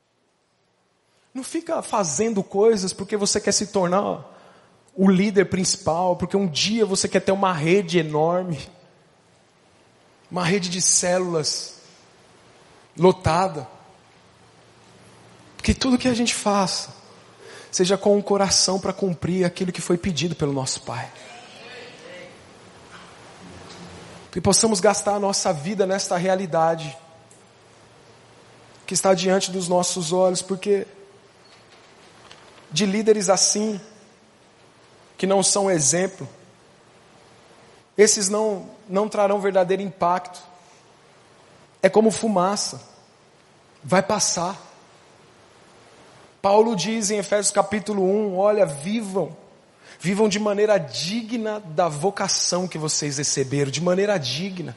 Não 1.34 1.44
fica 1.44 1.82
fazendo 1.82 2.44
coisas 2.44 2.94
porque 2.94 3.16
você 3.16 3.40
quer 3.40 3.52
se 3.52 3.68
tornar 3.68 4.37
o 4.98 5.08
líder 5.08 5.46
principal, 5.46 6.16
porque 6.16 6.36
um 6.36 6.48
dia 6.48 6.84
você 6.84 7.08
quer 7.08 7.20
ter 7.20 7.32
uma 7.32 7.54
rede 7.54 8.00
enorme, 8.00 8.60
uma 10.30 10.44
rede 10.44 10.70
de 10.70 10.82
células 10.82 11.76
lotada. 12.98 13.68
Que 15.62 15.74
tudo 15.74 15.98
que 15.98 16.08
a 16.08 16.14
gente 16.14 16.34
faça 16.34 16.96
seja 17.72 17.96
com 17.96 18.16
o 18.16 18.18
um 18.18 18.22
coração 18.22 18.80
para 18.80 18.92
cumprir 18.92 19.46
aquilo 19.46 19.72
que 19.72 19.82
foi 19.82 19.98
pedido 19.98 20.36
pelo 20.36 20.52
nosso 20.52 20.82
Pai. 20.82 21.12
Que 24.32 24.42
possamos 24.42 24.80
gastar 24.80 25.16
a 25.16 25.20
nossa 25.20 25.54
vida 25.54 25.86
nesta 25.86 26.18
realidade 26.18 26.98
que 28.88 28.94
está 28.94 29.14
diante 29.14 29.52
dos 29.52 29.68
nossos 29.68 30.14
olhos, 30.14 30.42
porque 30.42 30.88
de 32.72 32.86
líderes 32.86 33.30
assim, 33.30 33.80
que 35.18 35.26
não 35.26 35.42
são 35.42 35.70
exemplo, 35.70 36.28
esses 37.98 38.30
não, 38.30 38.70
não 38.88 39.10
trarão 39.10 39.42
verdadeiro 39.42 39.82
impacto. 39.82 40.40
É 41.82 41.90
como 41.90 42.12
fumaça, 42.12 42.80
vai 43.84 44.04
passar. 44.04 44.56
Paulo 46.42 46.76
diz 46.76 47.10
em 47.10 47.18
Efésios 47.18 47.52
capítulo 47.52 48.04
1: 48.04 48.38
olha, 48.38 48.66
vivam, 48.66 49.36
vivam 50.00 50.30
de 50.30 50.40
maneira 50.40 50.78
digna 50.78 51.60
da 51.60 51.88
vocação 51.88 52.68
que 52.68 52.78
vocês 52.78 53.18
receberam, 53.18 53.72
de 53.72 53.82
maneira 53.82 54.18
digna. 54.20 54.76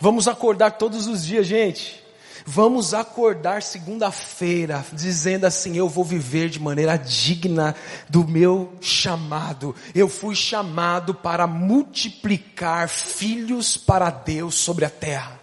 Vamos 0.00 0.26
acordar 0.26 0.72
todos 0.72 1.06
os 1.06 1.24
dias, 1.24 1.46
gente. 1.46 2.02
Vamos 2.46 2.94
acordar 2.94 3.62
segunda-feira 3.62 4.84
dizendo 4.92 5.44
assim: 5.44 5.76
eu 5.76 5.88
vou 5.88 6.04
viver 6.04 6.48
de 6.48 6.60
maneira 6.60 6.96
digna 6.96 7.74
do 8.08 8.26
meu 8.26 8.72
chamado. 8.80 9.74
Eu 9.94 10.08
fui 10.08 10.34
chamado 10.34 11.14
para 11.14 11.46
multiplicar 11.46 12.88
filhos 12.88 13.76
para 13.76 14.10
Deus 14.10 14.54
sobre 14.54 14.84
a 14.84 14.90
terra. 14.90 15.40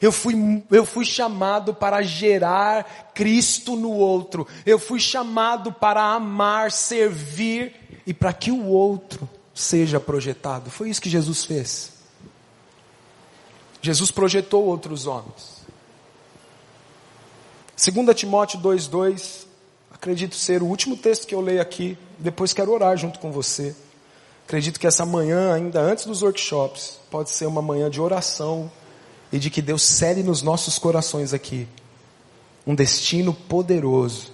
Eu 0.00 0.10
fui, 0.10 0.64
eu 0.70 0.86
fui 0.86 1.04
chamado 1.04 1.74
para 1.74 2.00
gerar 2.00 3.12
Cristo 3.14 3.76
no 3.76 3.90
outro. 3.90 4.46
Eu 4.64 4.78
fui 4.78 4.98
chamado 4.98 5.72
para 5.72 6.02
amar, 6.02 6.72
servir 6.72 8.02
e 8.06 8.14
para 8.14 8.32
que 8.32 8.50
o 8.50 8.66
outro 8.66 9.28
seja 9.52 10.00
projetado. 10.00 10.70
Foi 10.70 10.88
isso 10.88 11.02
que 11.02 11.10
Jesus 11.10 11.44
fez. 11.44 11.92
Jesus 13.82 14.10
projetou 14.10 14.64
outros 14.64 15.06
homens. 15.06 15.59
2 17.82 18.14
Timóteo 18.14 18.60
2,2, 18.60 19.46
acredito 19.90 20.34
ser 20.34 20.62
o 20.62 20.66
último 20.66 20.98
texto 20.98 21.26
que 21.26 21.34
eu 21.34 21.40
leio 21.40 21.62
aqui, 21.62 21.96
depois 22.18 22.52
quero 22.52 22.70
orar 22.70 22.94
junto 22.98 23.18
com 23.18 23.32
você. 23.32 23.74
Acredito 24.44 24.78
que 24.78 24.86
essa 24.86 25.06
manhã, 25.06 25.54
ainda 25.54 25.80
antes 25.80 26.04
dos 26.04 26.20
workshops, 26.20 27.00
pode 27.10 27.30
ser 27.30 27.46
uma 27.46 27.62
manhã 27.62 27.88
de 27.88 27.98
oração 27.98 28.70
e 29.32 29.38
de 29.38 29.48
que 29.48 29.62
Deus 29.62 29.80
cele 29.80 30.22
nos 30.22 30.42
nossos 30.42 30.78
corações 30.78 31.32
aqui 31.32 31.66
um 32.66 32.74
destino 32.74 33.32
poderoso 33.32 34.30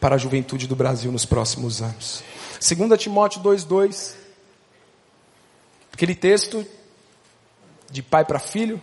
para 0.00 0.16
a 0.16 0.18
juventude 0.18 0.66
do 0.66 0.74
Brasil 0.74 1.12
nos 1.12 1.24
próximos 1.24 1.80
anos. 1.80 2.24
2 2.60 3.00
Timóteo 3.00 3.40
2,2, 3.42 4.14
aquele 5.92 6.16
texto 6.16 6.66
de 7.88 8.02
pai 8.02 8.24
para 8.24 8.40
filho, 8.40 8.80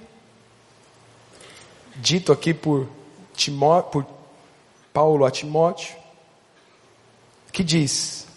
dito 1.97 2.31
aqui 2.31 2.53
por, 2.53 2.87
Timó, 3.33 3.81
por 3.81 4.05
Paulo 4.93 5.25
a 5.25 5.31
Timóteo, 5.31 5.95
que 7.51 7.63
diz: 7.63 8.27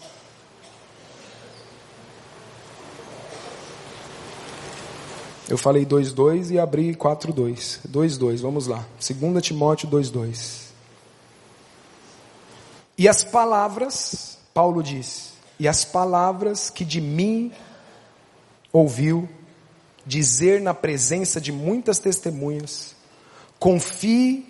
Eu 5.49 5.57
falei 5.57 5.85
2.2 5.85 6.51
e 6.51 6.59
abri 6.59 6.93
4.2. 6.93 7.79
2.2, 7.87 8.41
vamos 8.41 8.67
lá. 8.67 8.85
2 8.99 9.41
Timóteo 9.41 9.89
2.2. 9.89 10.67
E 12.97 13.07
as 13.07 13.23
palavras, 13.23 14.39
Paulo 14.53 14.83
diz, 14.83 15.33
e 15.59 15.67
as 15.67 15.85
palavras 15.85 16.69
que 16.69 16.83
de 16.83 16.99
mim 16.99 17.51
ouviu 18.73 19.29
dizer 20.05 20.59
na 20.61 20.73
presença 20.73 21.39
de 21.39 21.51
muitas 21.51 21.99
testemunhas, 21.99 22.95
confie 23.59 24.46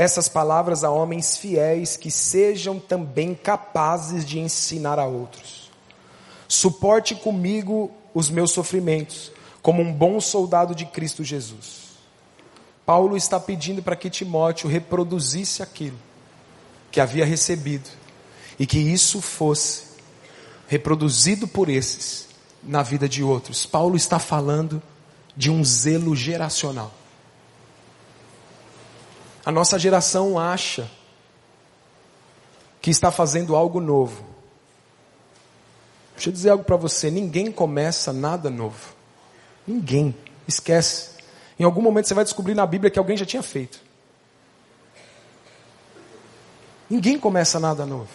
essas 0.00 0.30
palavras 0.30 0.82
a 0.82 0.90
homens 0.90 1.36
fiéis 1.36 1.94
que 1.94 2.10
sejam 2.10 2.78
também 2.78 3.34
capazes 3.34 4.24
de 4.24 4.38
ensinar 4.38 4.98
a 4.98 5.04
outros. 5.04 5.70
Suporte 6.48 7.14
comigo 7.14 7.90
os 8.14 8.30
meus 8.30 8.50
sofrimentos 8.50 9.30
como 9.60 9.82
um 9.82 9.92
bom 9.92 10.18
soldado 10.18 10.74
de 10.74 10.86
Cristo 10.86 11.22
Jesus. 11.22 11.90
Paulo 12.86 13.14
está 13.14 13.38
pedindo 13.38 13.82
para 13.82 13.94
que 13.94 14.08
Timóteo 14.08 14.70
reproduzisse 14.70 15.62
aquilo 15.62 15.98
que 16.90 16.98
havia 16.98 17.26
recebido 17.26 17.90
e 18.58 18.66
que 18.66 18.78
isso 18.78 19.20
fosse 19.20 19.82
reproduzido 20.66 21.46
por 21.46 21.68
esses 21.68 22.26
na 22.62 22.82
vida 22.82 23.06
de 23.06 23.22
outros. 23.22 23.66
Paulo 23.66 23.96
está 23.96 24.18
falando 24.18 24.82
de 25.36 25.50
um 25.50 25.62
zelo 25.62 26.16
geracional. 26.16 26.90
A 29.44 29.50
nossa 29.50 29.78
geração 29.78 30.38
acha 30.38 30.90
que 32.80 32.90
está 32.90 33.10
fazendo 33.10 33.56
algo 33.56 33.80
novo. 33.80 34.24
Deixa 36.14 36.28
eu 36.28 36.32
dizer 36.32 36.50
algo 36.50 36.64
para 36.64 36.76
você: 36.76 37.10
ninguém 37.10 37.50
começa 37.50 38.12
nada 38.12 38.50
novo. 38.50 38.94
Ninguém. 39.66 40.14
Esquece. 40.46 41.10
Em 41.58 41.64
algum 41.64 41.82
momento 41.82 42.08
você 42.08 42.14
vai 42.14 42.24
descobrir 42.24 42.54
na 42.54 42.66
Bíblia 42.66 42.90
que 42.90 42.98
alguém 42.98 43.16
já 43.16 43.24
tinha 43.24 43.42
feito. 43.42 43.80
Ninguém 46.88 47.18
começa 47.18 47.60
nada 47.60 47.86
novo. 47.86 48.08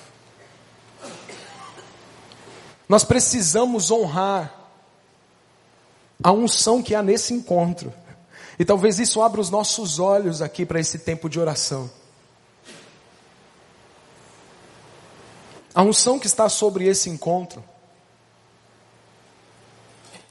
Nós 2.89 3.03
precisamos 3.03 3.89
honrar 3.89 4.53
a 6.21 6.31
unção 6.31 6.83
que 6.83 6.93
há 6.93 7.01
nesse 7.01 7.33
encontro. 7.33 7.93
E 8.57 8.63
talvez 8.63 8.99
isso 8.99 9.21
abra 9.21 9.41
os 9.41 9.49
nossos 9.49 9.99
olhos 9.99 10.41
aqui 10.41 10.65
para 10.65 10.79
esse 10.79 10.99
tempo 10.99 11.29
de 11.29 11.39
oração. 11.39 11.89
A 15.73 15.81
unção 15.83 16.17
que 16.17 16.27
está 16.27 16.47
sobre 16.47 16.87
esse 16.87 17.09
encontro 17.09 17.61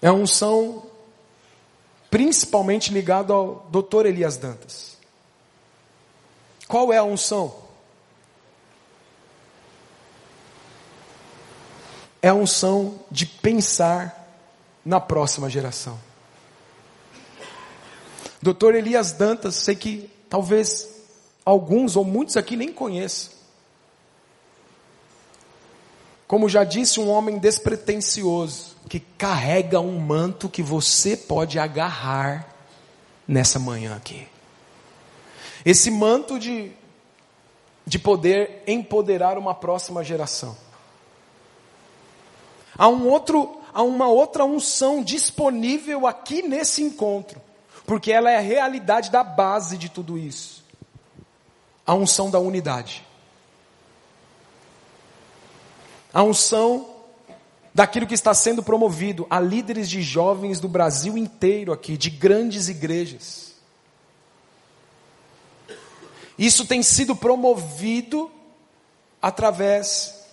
é 0.01 0.09
a 0.09 0.13
unção 0.13 0.87
principalmente 2.11 2.93
ligado 2.93 3.33
ao 3.33 3.67
Dr. 3.71 4.07
Elias 4.07 4.37
Dantas. 4.39 4.97
Qual 6.67 6.93
é 6.93 6.97
a 6.97 7.05
unção? 7.05 7.55
É 12.23 12.29
a 12.29 12.35
unção 12.35 13.01
de 13.11 13.27
pensar 13.27 14.27
na 14.83 14.99
próxima 14.99 15.51
geração. 15.51 15.99
Dr. 18.45 18.75
Elias 18.75 19.13
Dantas, 19.13 19.55
sei 19.55 19.75
que 19.75 20.11
talvez 20.29 20.87
alguns 21.47 21.97
ou 21.97 22.05
muitos 22.05 22.37
aqui 22.37 22.57
nem 22.57 22.71
conheçam. 22.71 23.33
Como 26.29 26.47
já 26.47 26.63
disse, 26.63 27.01
um 27.01 27.09
homem 27.09 27.39
despretensioso 27.39 28.77
que 28.87 29.01
carrega 29.01 29.81
um 29.81 29.99
manto 29.99 30.47
que 30.47 30.63
você 30.63 31.17
pode 31.17 31.59
agarrar 31.59 32.55
nessa 33.27 33.59
manhã 33.59 33.97
aqui. 33.97 34.29
Esse 35.65 35.91
manto 35.91 36.39
de, 36.39 36.71
de 37.87 37.99
poder 37.99 38.63
empoderar 38.67 39.39
uma 39.39 39.55
próxima 39.55 40.05
geração. 40.05 40.55
Há 42.77 42.89
um 42.89 43.09
outro, 43.09 43.59
há 43.73 43.83
uma 43.83 44.09
outra 44.09 44.45
unção 44.45 45.03
disponível 45.03 46.07
aqui 46.07 46.43
nesse 46.43 46.83
encontro. 46.83 47.41
Porque 47.87 48.11
ela 48.13 48.31
é 48.31 48.37
a 48.37 48.41
realidade 48.41 49.11
da 49.11 49.23
base 49.23 49.77
de 49.77 49.89
tudo 49.89 50.19
isso 50.19 50.65
a 51.87 51.95
unção 51.95 52.31
da 52.31 52.39
unidade. 52.39 53.05
A 56.13 56.23
unção 56.23 56.95
daquilo 57.75 58.07
que 58.07 58.15
está 58.15 58.33
sendo 58.33 58.63
promovido 58.63 59.27
a 59.29 59.41
líderes 59.41 59.91
de 59.91 60.01
jovens 60.01 60.61
do 60.61 60.69
Brasil 60.69 61.19
inteiro 61.19 61.73
aqui, 61.73 61.97
de 61.97 62.09
grandes 62.09 62.69
igrejas. 62.69 63.53
Isso 66.39 66.67
tem 66.67 66.83
sido 66.83 67.15
promovido 67.15 68.31
através 69.21 70.25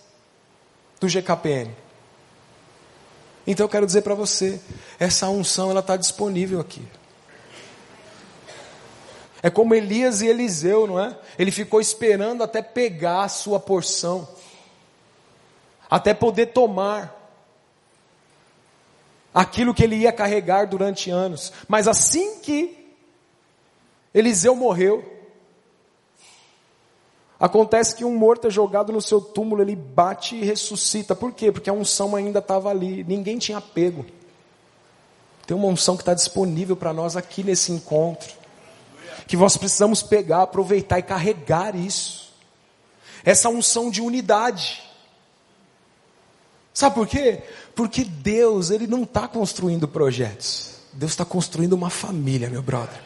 do 1.00 1.08
GKPN. 1.08 1.74
Então 3.44 3.64
eu 3.64 3.68
quero 3.68 3.86
dizer 3.86 4.02
para 4.02 4.14
você, 4.14 4.60
essa 4.98 5.28
unção 5.28 5.70
ela 5.70 5.80
está 5.80 5.96
disponível 5.96 6.60
aqui. 6.60 6.86
É 9.42 9.50
como 9.50 9.74
Elias 9.74 10.22
e 10.22 10.28
Eliseu, 10.28 10.86
não 10.86 11.00
é? 11.00 11.18
Ele 11.36 11.50
ficou 11.50 11.80
esperando 11.80 12.44
até 12.44 12.62
pegar 12.62 13.24
a 13.24 13.28
sua 13.28 13.58
porção, 13.58 14.28
até 15.90 16.14
poder 16.14 16.46
tomar 16.46 17.18
aquilo 19.34 19.74
que 19.74 19.82
ele 19.82 19.96
ia 19.96 20.12
carregar 20.12 20.66
durante 20.66 21.10
anos. 21.10 21.52
Mas 21.66 21.88
assim 21.88 22.38
que 22.38 22.94
Eliseu 24.14 24.54
morreu, 24.54 25.04
acontece 27.40 27.96
que 27.96 28.04
um 28.04 28.14
morto 28.14 28.46
é 28.46 28.50
jogado 28.50 28.92
no 28.92 29.02
seu 29.02 29.20
túmulo, 29.20 29.60
ele 29.60 29.74
bate 29.74 30.36
e 30.36 30.44
ressuscita. 30.44 31.16
Por 31.16 31.32
quê? 31.32 31.50
Porque 31.50 31.68
a 31.68 31.72
unção 31.72 32.14
ainda 32.14 32.38
estava 32.38 32.70
ali, 32.70 33.02
ninguém 33.02 33.38
tinha 33.38 33.60
pego. 33.60 34.06
Tem 35.44 35.56
uma 35.56 35.66
unção 35.66 35.96
que 35.96 36.02
está 36.02 36.14
disponível 36.14 36.76
para 36.76 36.92
nós 36.92 37.16
aqui 37.16 37.42
nesse 37.42 37.72
encontro 37.72 38.41
que 39.26 39.36
nós 39.36 39.56
precisamos 39.56 40.02
pegar, 40.02 40.42
aproveitar 40.42 40.98
e 40.98 41.02
carregar 41.02 41.74
isso. 41.74 42.32
Essa 43.24 43.48
unção 43.48 43.90
de 43.90 44.00
unidade. 44.00 44.82
Sabe 46.74 46.94
por 46.94 47.06
quê? 47.06 47.42
Porque 47.74 48.04
Deus, 48.04 48.70
Ele 48.70 48.86
não 48.86 49.02
está 49.04 49.28
construindo 49.28 49.86
projetos. 49.86 50.72
Deus 50.92 51.12
está 51.12 51.24
construindo 51.24 51.72
uma 51.74 51.90
família, 51.90 52.50
meu 52.50 52.62
brother. 52.62 53.00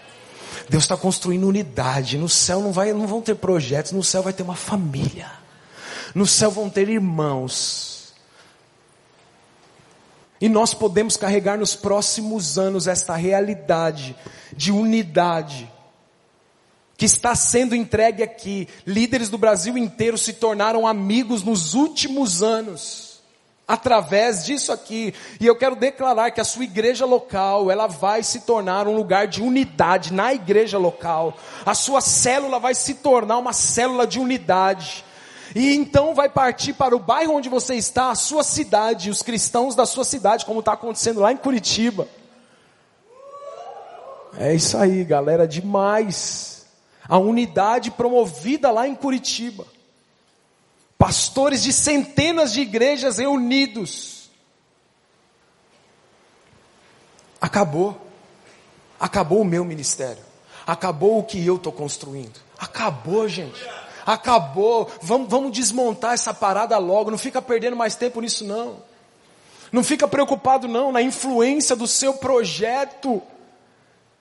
Deus 0.68 0.84
está 0.84 0.96
construindo 0.96 1.46
unidade. 1.46 2.18
No 2.18 2.28
céu 2.28 2.60
não, 2.60 2.72
vai, 2.72 2.92
não 2.92 3.06
vão 3.06 3.20
ter 3.20 3.36
projetos, 3.36 3.92
no 3.92 4.02
céu 4.02 4.22
vai 4.22 4.32
ter 4.32 4.42
uma 4.42 4.56
família. 4.56 5.30
No 6.14 6.26
céu 6.26 6.50
vão 6.50 6.70
ter 6.70 6.88
irmãos. 6.88 8.14
E 10.40 10.48
nós 10.48 10.74
podemos 10.74 11.16
carregar 11.16 11.58
nos 11.58 11.74
próximos 11.74 12.58
anos 12.58 12.86
esta 12.86 13.14
realidade 13.14 14.16
de 14.54 14.70
unidade 14.70 15.70
que 16.96 17.04
está 17.04 17.34
sendo 17.34 17.74
entregue 17.74 18.22
aqui. 18.22 18.68
Líderes 18.86 19.28
do 19.28 19.38
Brasil 19.38 19.76
inteiro 19.76 20.16
se 20.16 20.32
tornaram 20.32 20.86
amigos 20.86 21.42
nos 21.42 21.74
últimos 21.74 22.42
anos, 22.42 23.20
através 23.68 24.44
disso 24.46 24.72
aqui. 24.72 25.12
E 25.38 25.46
eu 25.46 25.56
quero 25.56 25.76
declarar 25.76 26.30
que 26.30 26.40
a 26.40 26.44
sua 26.44 26.64
igreja 26.64 27.04
local, 27.04 27.70
ela 27.70 27.86
vai 27.86 28.22
se 28.22 28.40
tornar 28.40 28.88
um 28.88 28.96
lugar 28.96 29.26
de 29.26 29.42
unidade 29.42 30.12
na 30.12 30.32
igreja 30.32 30.78
local. 30.78 31.36
A 31.64 31.74
sua 31.74 32.00
célula 32.00 32.58
vai 32.58 32.74
se 32.74 32.94
tornar 32.94 33.38
uma 33.38 33.52
célula 33.52 34.06
de 34.06 34.18
unidade. 34.18 35.04
E 35.54 35.74
então 35.74 36.14
vai 36.14 36.28
partir 36.28 36.72
para 36.72 36.96
o 36.96 36.98
bairro 36.98 37.34
onde 37.34 37.48
você 37.48 37.74
está, 37.74 38.10
a 38.10 38.14
sua 38.14 38.42
cidade, 38.42 39.10
os 39.10 39.22
cristãos 39.22 39.74
da 39.74 39.86
sua 39.86 40.04
cidade, 40.04 40.44
como 40.44 40.60
está 40.60 40.72
acontecendo 40.72 41.20
lá 41.20 41.30
em 41.30 41.36
Curitiba. 41.36 42.08
É 44.38 44.54
isso 44.54 44.76
aí, 44.76 45.02
galera, 45.02 45.46
demais 45.48 46.55
a 47.08 47.18
unidade 47.18 47.90
promovida 47.90 48.70
lá 48.70 48.86
em 48.86 48.94
Curitiba. 48.94 49.66
Pastores 50.98 51.62
de 51.62 51.72
centenas 51.72 52.52
de 52.52 52.62
igrejas 52.62 53.18
reunidos. 53.18 54.30
Acabou. 57.40 58.00
Acabou 58.98 59.42
o 59.42 59.44
meu 59.44 59.64
ministério. 59.64 60.24
Acabou 60.66 61.18
o 61.18 61.24
que 61.24 61.44
eu 61.44 61.56
estou 61.56 61.72
construindo. 61.72 62.40
Acabou, 62.58 63.28
gente. 63.28 63.64
Acabou. 64.04 64.90
Vamos, 65.02 65.28
vamos 65.28 65.52
desmontar 65.52 66.14
essa 66.14 66.32
parada 66.32 66.78
logo. 66.78 67.10
Não 67.10 67.18
fica 67.18 67.42
perdendo 67.42 67.76
mais 67.76 67.94
tempo 67.94 68.20
nisso, 68.20 68.44
não. 68.44 68.82
Não 69.70 69.84
fica 69.84 70.08
preocupado, 70.08 70.66
não, 70.66 70.92
na 70.92 71.02
influência 71.02 71.76
do 71.76 71.86
seu 71.86 72.14
projeto 72.14 73.22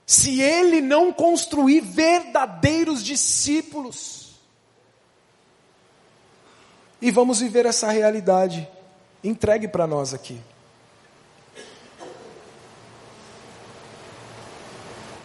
se 0.06 0.40
ele 0.40 0.82
não 0.82 1.12
construir 1.12 1.82
verdadeiros 1.82 3.04
discípulos. 3.04 4.36
E 7.02 7.10
vamos 7.10 7.40
viver 7.40 7.66
essa 7.66 7.90
realidade 7.90 8.68
entregue 9.24 9.68
para 9.68 9.88
nós 9.88 10.14
aqui. 10.14 10.40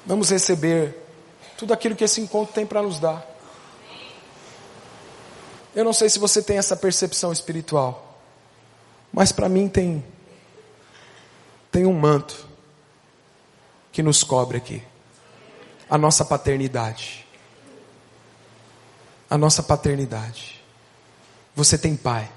Vamos 0.06 0.30
receber 0.30 0.96
tudo 1.56 1.72
aquilo 1.72 1.94
que 1.94 2.04
esse 2.04 2.20
encontro 2.20 2.54
tem 2.54 2.66
para 2.66 2.82
nos 2.82 2.98
dar. 2.98 3.24
Eu 5.74 5.84
não 5.84 5.92
sei 5.92 6.08
se 6.08 6.18
você 6.18 6.42
tem 6.42 6.58
essa 6.58 6.74
percepção 6.74 7.30
espiritual, 7.30 8.18
mas 9.12 9.30
para 9.30 9.48
mim 9.48 9.68
tem 9.68 10.04
tem 11.70 11.86
um 11.86 11.92
manto 11.92 12.49
que 13.92 14.02
nos 14.02 14.22
cobre 14.22 14.56
aqui. 14.56 14.82
A 15.88 15.98
nossa 15.98 16.24
paternidade. 16.24 17.26
A 19.28 19.36
nossa 19.36 19.62
paternidade. 19.62 20.62
Você 21.54 21.76
tem 21.76 21.96
pai. 21.96 22.30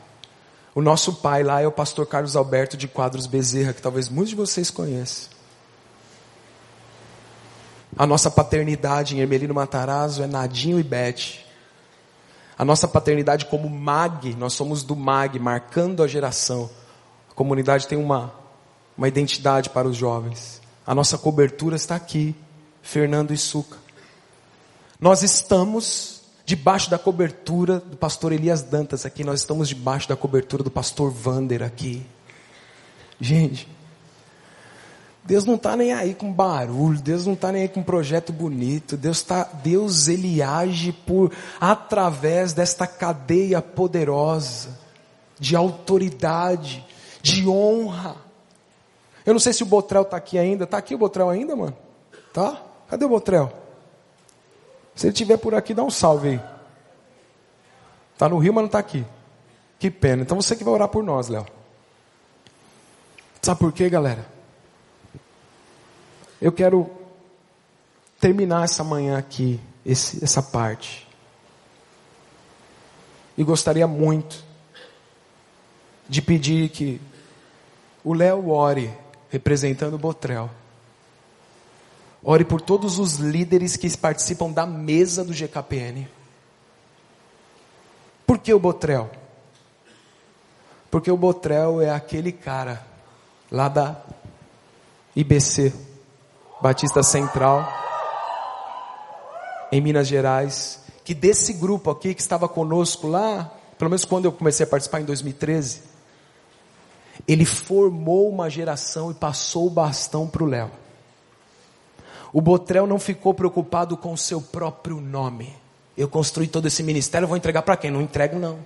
O 0.75 0.81
nosso 0.81 1.13
pai 1.13 1.43
lá 1.43 1.61
é 1.61 1.67
o 1.67 1.71
pastor 1.71 2.07
Carlos 2.07 2.35
Alberto 2.35 2.75
de 2.75 2.87
Quadros 2.87 3.27
Bezerra, 3.27 3.73
que 3.73 3.81
talvez 3.81 4.09
muitos 4.09 4.31
de 4.31 4.35
vocês 4.35 4.71
conheçam. 4.71 5.29
A 7.95 8.07
nossa 8.07 8.31
paternidade 8.31 9.15
em 9.15 9.19
Hermelino 9.19 9.53
Matarazzo 9.53 10.23
é 10.23 10.27
Nadinho 10.27 10.79
e 10.79 10.83
Beth. 10.83 11.43
A 12.57 12.65
nossa 12.65 12.87
paternidade 12.87 13.45
como 13.45 13.69
MAG, 13.69 14.35
nós 14.35 14.53
somos 14.53 14.81
do 14.81 14.95
MAG, 14.95 15.37
marcando 15.37 16.01
a 16.01 16.07
geração. 16.07 16.69
A 17.29 17.33
comunidade 17.35 17.87
tem 17.87 17.97
uma, 17.97 18.33
uma 18.97 19.07
identidade 19.07 19.69
para 19.69 19.87
os 19.87 19.95
jovens. 19.95 20.62
A 20.85 20.93
nossa 20.93 21.17
cobertura 21.17 21.75
está 21.75 21.95
aqui, 21.95 22.35
Fernando 22.81 23.33
e 23.33 23.37
Suca. 23.37 23.77
Nós 24.99 25.23
estamos 25.23 26.21
debaixo 26.45 26.89
da 26.89 26.99
cobertura 26.99 27.79
do 27.79 27.95
pastor 27.95 28.33
Elias 28.33 28.61
Dantas 28.61 29.05
aqui, 29.05 29.23
nós 29.23 29.39
estamos 29.39 29.69
debaixo 29.69 30.09
da 30.09 30.15
cobertura 30.15 30.63
do 30.63 30.71
pastor 30.71 31.09
Vander 31.09 31.63
aqui. 31.63 32.05
Gente, 33.19 33.67
Deus 35.23 35.45
não 35.45 35.55
está 35.55 35.77
nem 35.77 35.93
aí 35.93 36.13
com 36.13 36.31
barulho, 36.31 36.99
Deus 36.99 37.25
não 37.25 37.33
está 37.33 37.51
nem 37.51 37.61
aí 37.61 37.69
com 37.69 37.81
projeto 37.81 38.33
bonito, 38.33 38.97
Deus 38.97 39.21
tá, 39.21 39.43
Deus 39.63 40.09
ele 40.09 40.41
age 40.41 40.91
por 40.91 41.31
através 41.61 42.51
desta 42.51 42.85
cadeia 42.85 43.61
poderosa 43.61 44.77
de 45.39 45.55
autoridade, 45.55 46.85
de 47.21 47.47
honra. 47.47 48.17
Eu 49.25 49.33
não 49.33 49.39
sei 49.39 49.53
se 49.53 49.63
o 49.63 49.65
Botrel 49.65 50.01
está 50.01 50.17
aqui 50.17 50.37
ainda. 50.37 50.65
Está 50.65 50.77
aqui 50.77 50.93
o 50.93 50.97
Botrel 50.97 51.29
ainda, 51.29 51.55
mano? 51.55 51.75
Tá? 52.33 52.61
Cadê 52.89 53.05
o 53.05 53.09
Botrel? 53.09 53.51
Se 54.95 55.07
ele 55.07 55.13
estiver 55.13 55.37
por 55.37 55.55
aqui, 55.55 55.73
dá 55.73 55.83
um 55.83 55.89
salve 55.89 56.29
aí. 56.29 56.41
Está 58.13 58.29
no 58.29 58.37
Rio, 58.37 58.53
mas 58.53 58.61
não 58.61 58.67
está 58.67 58.79
aqui. 58.79 59.05
Que 59.79 59.89
pena. 59.89 60.21
Então 60.21 60.39
você 60.39 60.55
que 60.55 60.63
vai 60.63 60.73
orar 60.73 60.87
por 60.87 61.03
nós, 61.03 61.27
Léo. 61.27 61.45
Sabe 63.41 63.59
por 63.59 63.73
quê, 63.73 63.89
galera? 63.89 64.25
Eu 66.41 66.51
quero 66.51 66.89
terminar 68.19 68.63
essa 68.63 68.83
manhã 68.83 69.17
aqui, 69.17 69.59
esse, 69.85 70.23
essa 70.23 70.41
parte. 70.41 71.07
E 73.37 73.43
gostaria 73.43 73.87
muito 73.87 74.43
de 76.07 76.21
pedir 76.21 76.69
que 76.69 77.01
o 78.03 78.13
Léo 78.13 78.49
ore 78.49 78.93
representando 79.33 79.95
o 79.95 79.97
Botrel. 79.97 80.47
Ore 82.23 82.45
por 82.45 82.61
todos 82.61 82.99
os 82.99 83.15
líderes 83.15 83.75
que 83.75 83.97
participam 83.97 84.51
da 84.51 84.63
mesa 84.63 85.23
do 85.23 85.33
GKPN. 85.33 86.07
Por 88.27 88.37
que 88.37 88.53
o 88.53 88.59
Botrel? 88.59 89.09
Porque 90.91 91.09
o 91.09 91.17
Botrel 91.17 91.81
é 91.81 91.89
aquele 91.89 92.31
cara 92.31 92.85
lá 93.51 93.67
da 93.67 94.03
IBC, 95.15 95.73
Batista 96.61 97.01
Central, 97.01 97.67
em 99.71 99.81
Minas 99.81 100.07
Gerais, 100.07 100.79
que 101.03 101.15
desse 101.15 101.53
grupo 101.53 101.89
aqui 101.89 102.13
que 102.13 102.21
estava 102.21 102.47
conosco 102.47 103.07
lá, 103.07 103.51
pelo 103.79 103.89
menos 103.89 104.05
quando 104.05 104.25
eu 104.25 104.31
comecei 104.31 104.63
a 104.63 104.69
participar 104.69 105.01
em 105.01 105.05
2013, 105.05 105.92
ele 107.27 107.45
formou 107.45 108.29
uma 108.29 108.49
geração 108.49 109.11
e 109.11 109.13
passou 109.13 109.67
o 109.67 109.69
bastão 109.69 110.27
para 110.27 110.43
o 110.43 110.47
Léo. 110.47 110.71
O 112.31 112.41
Botrel 112.41 112.87
não 112.87 112.97
ficou 112.97 113.33
preocupado 113.33 113.95
com 113.95 114.11
o 114.11 114.17
seu 114.17 114.41
próprio 114.41 114.99
nome. 114.99 115.55
Eu 115.95 116.07
construí 116.07 116.47
todo 116.47 116.67
esse 116.67 116.81
ministério, 116.81 117.27
vou 117.27 117.37
entregar 117.37 117.61
para 117.61 117.77
quem? 117.77 117.91
Não 117.91 118.01
entrego, 118.01 118.39
não. 118.39 118.57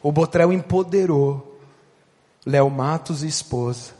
O 0.00 0.12
Botrel 0.12 0.52
empoderou 0.52 1.58
Léo 2.46 2.70
Matos 2.70 3.24
e 3.24 3.26
esposa, 3.26 3.92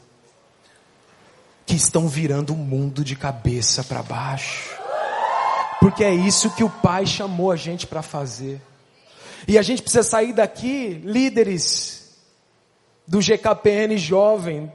que 1.65 1.75
estão 1.75 2.07
virando 2.07 2.53
o 2.53 2.57
mundo 2.57 3.03
de 3.03 3.13
cabeça 3.13 3.83
para 3.83 4.01
baixo. 4.01 4.77
Porque 5.81 6.05
é 6.05 6.13
isso 6.13 6.49
que 6.51 6.63
o 6.63 6.69
Pai 6.69 7.05
chamou 7.05 7.51
a 7.51 7.57
gente 7.57 7.85
para 7.85 8.01
fazer. 8.01 8.61
E 9.45 9.57
a 9.57 9.61
gente 9.61 9.81
precisa 9.81 10.03
sair 10.03 10.31
daqui, 10.33 11.01
líderes 11.03 12.15
do 13.05 13.19
GKPN 13.19 13.97
jovem, 13.97 14.71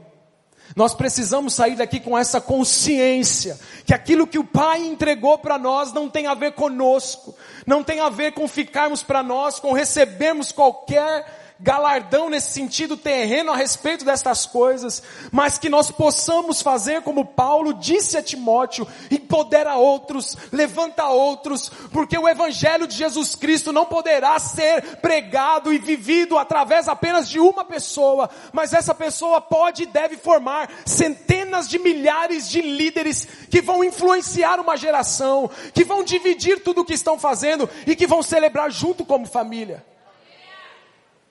nós 0.75 0.95
precisamos 0.95 1.53
sair 1.53 1.75
daqui 1.75 1.99
com 1.99 2.17
essa 2.17 2.41
consciência 2.41 3.59
que 3.85 3.93
aquilo 3.93 4.25
que 4.25 4.39
o 4.39 4.43
Pai 4.43 4.81
entregou 4.81 5.37
para 5.37 5.57
nós 5.57 5.93
não 5.93 6.09
tem 6.09 6.25
a 6.25 6.33
ver 6.33 6.53
conosco, 6.53 7.35
não 7.67 7.83
tem 7.83 7.99
a 7.99 8.09
ver 8.09 8.31
com 8.31 8.47
ficarmos 8.47 9.03
para 9.03 9.21
nós, 9.21 9.59
com 9.59 9.71
recebermos 9.71 10.51
qualquer 10.51 11.42
galardão 11.59 12.29
nesse 12.29 12.51
sentido 12.51 12.97
terreno 12.97 13.51
a 13.51 13.55
respeito 13.55 14.03
destas 14.03 14.45
coisas, 14.45 15.01
mas 15.31 15.57
que 15.57 15.69
nós 15.69 15.91
possamos 15.91 16.61
fazer 16.61 17.01
como 17.01 17.25
Paulo 17.25 17.73
disse 17.73 18.17
a 18.17 18.23
Timóteo, 18.23 18.87
empodera 19.09 19.75
outros, 19.75 20.37
levanta 20.51 21.07
outros, 21.07 21.69
porque 21.91 22.17
o 22.17 22.27
evangelho 22.27 22.87
de 22.87 22.95
Jesus 22.95 23.35
Cristo 23.35 23.71
não 23.71 23.85
poderá 23.85 24.37
ser 24.39 24.97
pregado 24.97 25.73
e 25.73 25.77
vivido 25.77 26.37
através 26.37 26.87
apenas 26.87 27.29
de 27.29 27.39
uma 27.39 27.63
pessoa, 27.63 28.29
mas 28.51 28.73
essa 28.73 28.93
pessoa 28.93 29.39
pode 29.39 29.83
e 29.83 29.87
deve 29.87 30.17
formar 30.17 30.69
centenas 30.85 31.69
de 31.69 31.79
milhares 31.79 32.49
de 32.49 32.61
líderes 32.61 33.27
que 33.49 33.61
vão 33.61 33.83
influenciar 33.83 34.59
uma 34.59 34.75
geração, 34.75 35.49
que 35.73 35.83
vão 35.83 36.03
dividir 36.03 36.61
tudo 36.61 36.81
o 36.81 36.85
que 36.85 36.93
estão 36.93 37.17
fazendo 37.17 37.69
e 37.85 37.95
que 37.95 38.07
vão 38.07 38.21
celebrar 38.23 38.71
junto 38.71 39.05
como 39.05 39.25
família. 39.25 39.92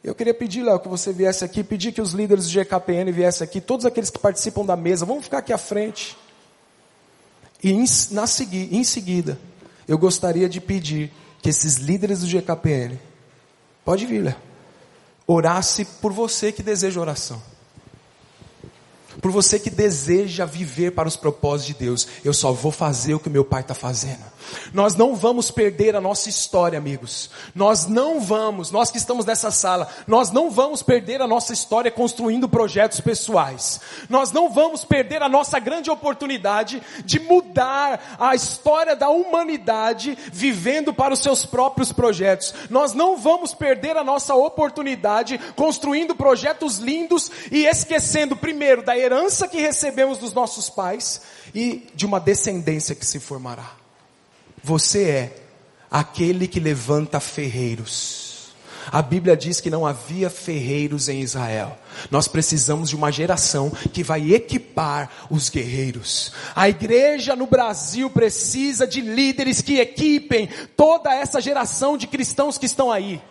Eu 0.03 0.15
queria 0.15 0.35
pedir, 0.35 0.63
Léo, 0.63 0.81
que 0.81 0.89
você 0.89 1.13
viesse 1.13 1.45
aqui, 1.45 1.63
pedir 1.63 1.93
que 1.93 2.01
os 2.01 2.13
líderes 2.13 2.47
do 2.47 2.53
GKPN 2.53 3.13
viessem 3.13 3.45
aqui, 3.45 3.61
todos 3.61 3.87
aqueles 3.87 4.11
que 4.11 4.19
participam 4.19 4.65
da 4.65 4.77
mesa, 4.77 5.07
vamos 5.07 5.25
ficar 5.25 5.39
aqui 5.39 5.53
à 5.53 5.59
frente. 5.59 6.17
E 7.63 7.71
em, 7.73 7.85
na 8.11 8.25
em 8.53 8.83
seguida, 8.83 9.39
eu 9.87 9.97
gostaria 9.97 10.49
de 10.49 10.61
pedir 10.61 11.13
que 11.41 11.49
esses 11.49 11.77
líderes 11.77 12.21
do 12.21 12.27
GKPN, 12.27 12.99
pode 13.85 14.05
vir, 14.07 14.23
Léo, 14.23 14.37
orasse 15.27 15.85
por 16.01 16.13
você 16.13 16.51
que 16.51 16.63
deseja 16.63 17.01
oração 17.01 17.41
por 19.21 19.31
você 19.31 19.59
que 19.59 19.71
deseja 19.71 20.45
viver 20.45 20.93
para 20.93 21.09
os 21.09 21.17
propósitos 21.17 21.67
de 21.67 21.85
Deus, 21.85 22.09
eu 22.25 22.33
só 22.33 22.53
vou 22.53 22.73
fazer 22.73 23.15
o 23.15 23.21
que 23.21 23.29
meu 23.29 23.45
pai 23.45 23.61
está 23.61 23.75
fazendo. 23.75 24.23
Nós 24.73 24.95
não 24.95 25.15
vamos 25.15 25.51
perder 25.51 25.95
a 25.97 26.01
nossa 26.01 26.29
história, 26.29 26.79
amigos. 26.79 27.31
Nós 27.55 27.87
não 27.87 28.21
vamos, 28.21 28.71
nós 28.71 28.91
que 28.91 28.99
estamos 28.99 29.25
nessa 29.25 29.51
sala, 29.51 29.89
nós 30.07 30.31
não 30.31 30.51
vamos 30.51 30.83
perder 30.83 31.21
a 31.21 31.27
nossa 31.27 31.53
história 31.53 31.91
construindo 31.91 32.49
projetos 32.49 33.01
pessoais. 33.01 33.81
Nós 34.09 34.33
não 34.33 34.51
vamos 34.51 34.85
perder 34.85 35.23
a 35.23 35.29
nossa 35.29 35.59
grande 35.59 35.91
oportunidade 35.91 36.83
de 37.05 37.21
mudar 37.21 38.17
a 38.19 38.35
história 38.35 38.97
da 38.97 39.09
humanidade 39.09 40.17
vivendo 40.33 40.93
para 40.93 41.15
os 41.15 41.21
seus 41.21 41.45
próprios 41.45 41.93
projetos. 41.93 42.55
Nós 42.71 42.93
não 42.95 43.17
vamos 43.17 43.55
perder 43.55 43.97
a 43.97 44.05
nossa 44.05 44.35
oportunidade 44.35 45.39
construindo 45.57 46.15
projetos 46.15 46.79
lindos 46.79 47.31
e 47.51 47.67
esquecendo 47.67 48.37
primeiro 48.37 48.83
da 48.83 48.97
herança 48.97 49.49
que 49.49 49.61
recebemos 49.61 50.19
dos 50.19 50.33
nossos 50.33 50.69
pais 50.69 51.21
e 51.55 51.87
de 51.95 52.07
uma 52.07 52.21
descendência 52.21 52.95
que 52.95 53.07
se 53.07 53.21
formará. 53.21 53.82
Você 54.63 55.05
é 55.05 55.37
aquele 55.91 56.47
que 56.47 56.61
levanta 56.61 57.21
ferreiros. 57.21 58.23
A 58.91 59.01
Bíblia 59.01 59.37
diz 59.37 59.61
que 59.61 59.71
não 59.71 59.87
havia 59.87 60.29
ferreiros 60.29 61.09
em 61.09 61.21
Israel. 61.21 61.79
Nós 62.11 62.27
precisamos 62.27 62.89
de 62.89 62.97
uma 62.97 63.13
geração 63.13 63.71
que 63.71 64.03
vai 64.03 64.33
equipar 64.33 65.09
os 65.31 65.49
guerreiros. 65.49 66.33
A 66.55 66.69
igreja 66.69 67.37
no 67.37 67.47
Brasil 67.47 68.11
precisa 68.11 68.87
de 68.87 69.01
líderes 69.01 69.63
que 69.63 69.79
equipem 69.79 70.49
toda 70.77 71.15
essa 71.15 71.41
geração 71.41 71.97
de 71.97 72.07
cristãos 72.07 72.59
que 72.59 72.67
estão 72.67 72.91
aí. 72.91 73.23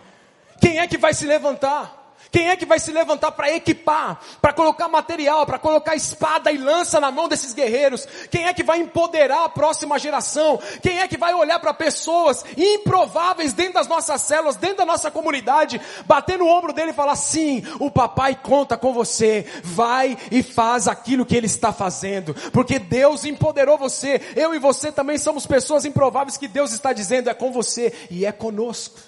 Quem 0.60 0.78
é 0.78 0.86
que 0.86 0.96
vai 0.96 1.12
se 1.12 1.26
levantar? 1.26 2.01
Quem 2.32 2.48
é 2.48 2.56
que 2.56 2.64
vai 2.64 2.80
se 2.80 2.90
levantar 2.90 3.30
para 3.32 3.52
equipar, 3.52 4.18
para 4.40 4.54
colocar 4.54 4.88
material, 4.88 5.44
para 5.44 5.58
colocar 5.58 5.94
espada 5.94 6.50
e 6.50 6.56
lança 6.56 6.98
na 6.98 7.10
mão 7.10 7.28
desses 7.28 7.52
guerreiros? 7.52 8.08
Quem 8.30 8.46
é 8.46 8.54
que 8.54 8.62
vai 8.62 8.78
empoderar 8.78 9.44
a 9.44 9.48
próxima 9.50 9.98
geração? 9.98 10.58
Quem 10.80 10.98
é 10.98 11.06
que 11.06 11.18
vai 11.18 11.34
olhar 11.34 11.60
para 11.60 11.74
pessoas 11.74 12.42
improváveis 12.56 13.52
dentro 13.52 13.74
das 13.74 13.86
nossas 13.86 14.22
células, 14.22 14.56
dentro 14.56 14.78
da 14.78 14.86
nossa 14.86 15.10
comunidade, 15.10 15.78
bater 16.06 16.38
no 16.38 16.48
ombro 16.48 16.72
dele 16.72 16.92
e 16.92 16.94
falar: 16.94 17.16
sim, 17.16 17.62
o 17.78 17.90
papai 17.90 18.34
conta 18.34 18.78
com 18.78 18.94
você, 18.94 19.44
vai 19.62 20.16
e 20.30 20.42
faz 20.42 20.88
aquilo 20.88 21.26
que 21.26 21.36
ele 21.36 21.44
está 21.44 21.70
fazendo, 21.70 22.34
porque 22.50 22.78
Deus 22.78 23.26
empoderou 23.26 23.76
você, 23.76 24.22
eu 24.34 24.54
e 24.54 24.58
você 24.58 24.90
também 24.90 25.18
somos 25.18 25.44
pessoas 25.44 25.84
improváveis 25.84 26.38
que 26.38 26.48
Deus 26.48 26.72
está 26.72 26.94
dizendo 26.94 27.28
é 27.28 27.34
com 27.34 27.52
você 27.52 27.92
e 28.10 28.24
é 28.24 28.32
conosco. 28.32 28.98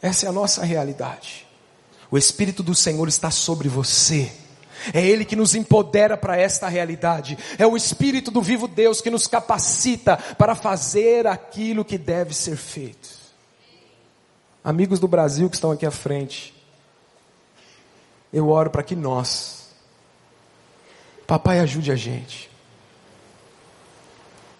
Essa 0.00 0.24
é 0.24 0.28
a 0.30 0.32
nossa 0.32 0.64
realidade. 0.64 1.49
O 2.10 2.18
Espírito 2.18 2.62
do 2.62 2.74
Senhor 2.74 3.06
está 3.08 3.30
sobre 3.30 3.68
você. 3.68 4.32
É 4.92 5.04
Ele 5.04 5.24
que 5.24 5.36
nos 5.36 5.54
empodera 5.54 6.16
para 6.16 6.36
esta 6.36 6.68
realidade. 6.68 7.38
É 7.58 7.66
o 7.66 7.76
Espírito 7.76 8.30
do 8.30 8.42
vivo 8.42 8.66
Deus 8.66 9.00
que 9.00 9.10
nos 9.10 9.26
capacita 9.26 10.16
para 10.16 10.54
fazer 10.54 11.26
aquilo 11.26 11.84
que 11.84 11.98
deve 11.98 12.34
ser 12.34 12.56
feito. 12.56 13.08
Amigos 14.64 14.98
do 14.98 15.06
Brasil 15.06 15.48
que 15.48 15.56
estão 15.56 15.70
aqui 15.70 15.86
à 15.86 15.90
frente, 15.90 16.54
eu 18.32 18.48
oro 18.48 18.70
para 18.70 18.82
que 18.82 18.94
nós, 18.94 19.68
papai, 21.26 21.60
ajude 21.60 21.92
a 21.92 21.96
gente. 21.96 22.50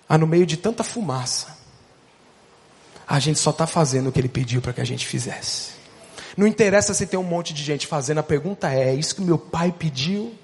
A 0.09 0.17
no 0.17 0.27
meio 0.27 0.47
de 0.47 0.57
tanta 0.57 0.83
fumaça, 0.83 1.59
a 3.07 3.19
gente 3.19 3.39
só 3.39 3.51
está 3.51 3.67
fazendo 3.67 4.09
o 4.09 4.13
que 4.13 4.21
Ele 4.21 4.29
pediu 4.29 4.61
para 4.61 4.73
que 4.73 4.81
a 4.81 4.85
gente 4.85 5.07
fizesse. 5.07 5.80
Não 6.37 6.47
interessa 6.47 6.95
se 6.95 7.07
tem 7.07 7.19
um 7.19 7.25
monte 7.25 7.53
de 7.53 7.63
gente 7.63 7.87
fazendo, 7.87 8.19
a 8.19 8.23
pergunta 8.23 8.73
é: 8.73 8.91
é 8.91 8.95
isso 8.95 9.15
que 9.15 9.23
meu 9.23 9.39
pai 9.39 9.75
pediu? 9.77 10.35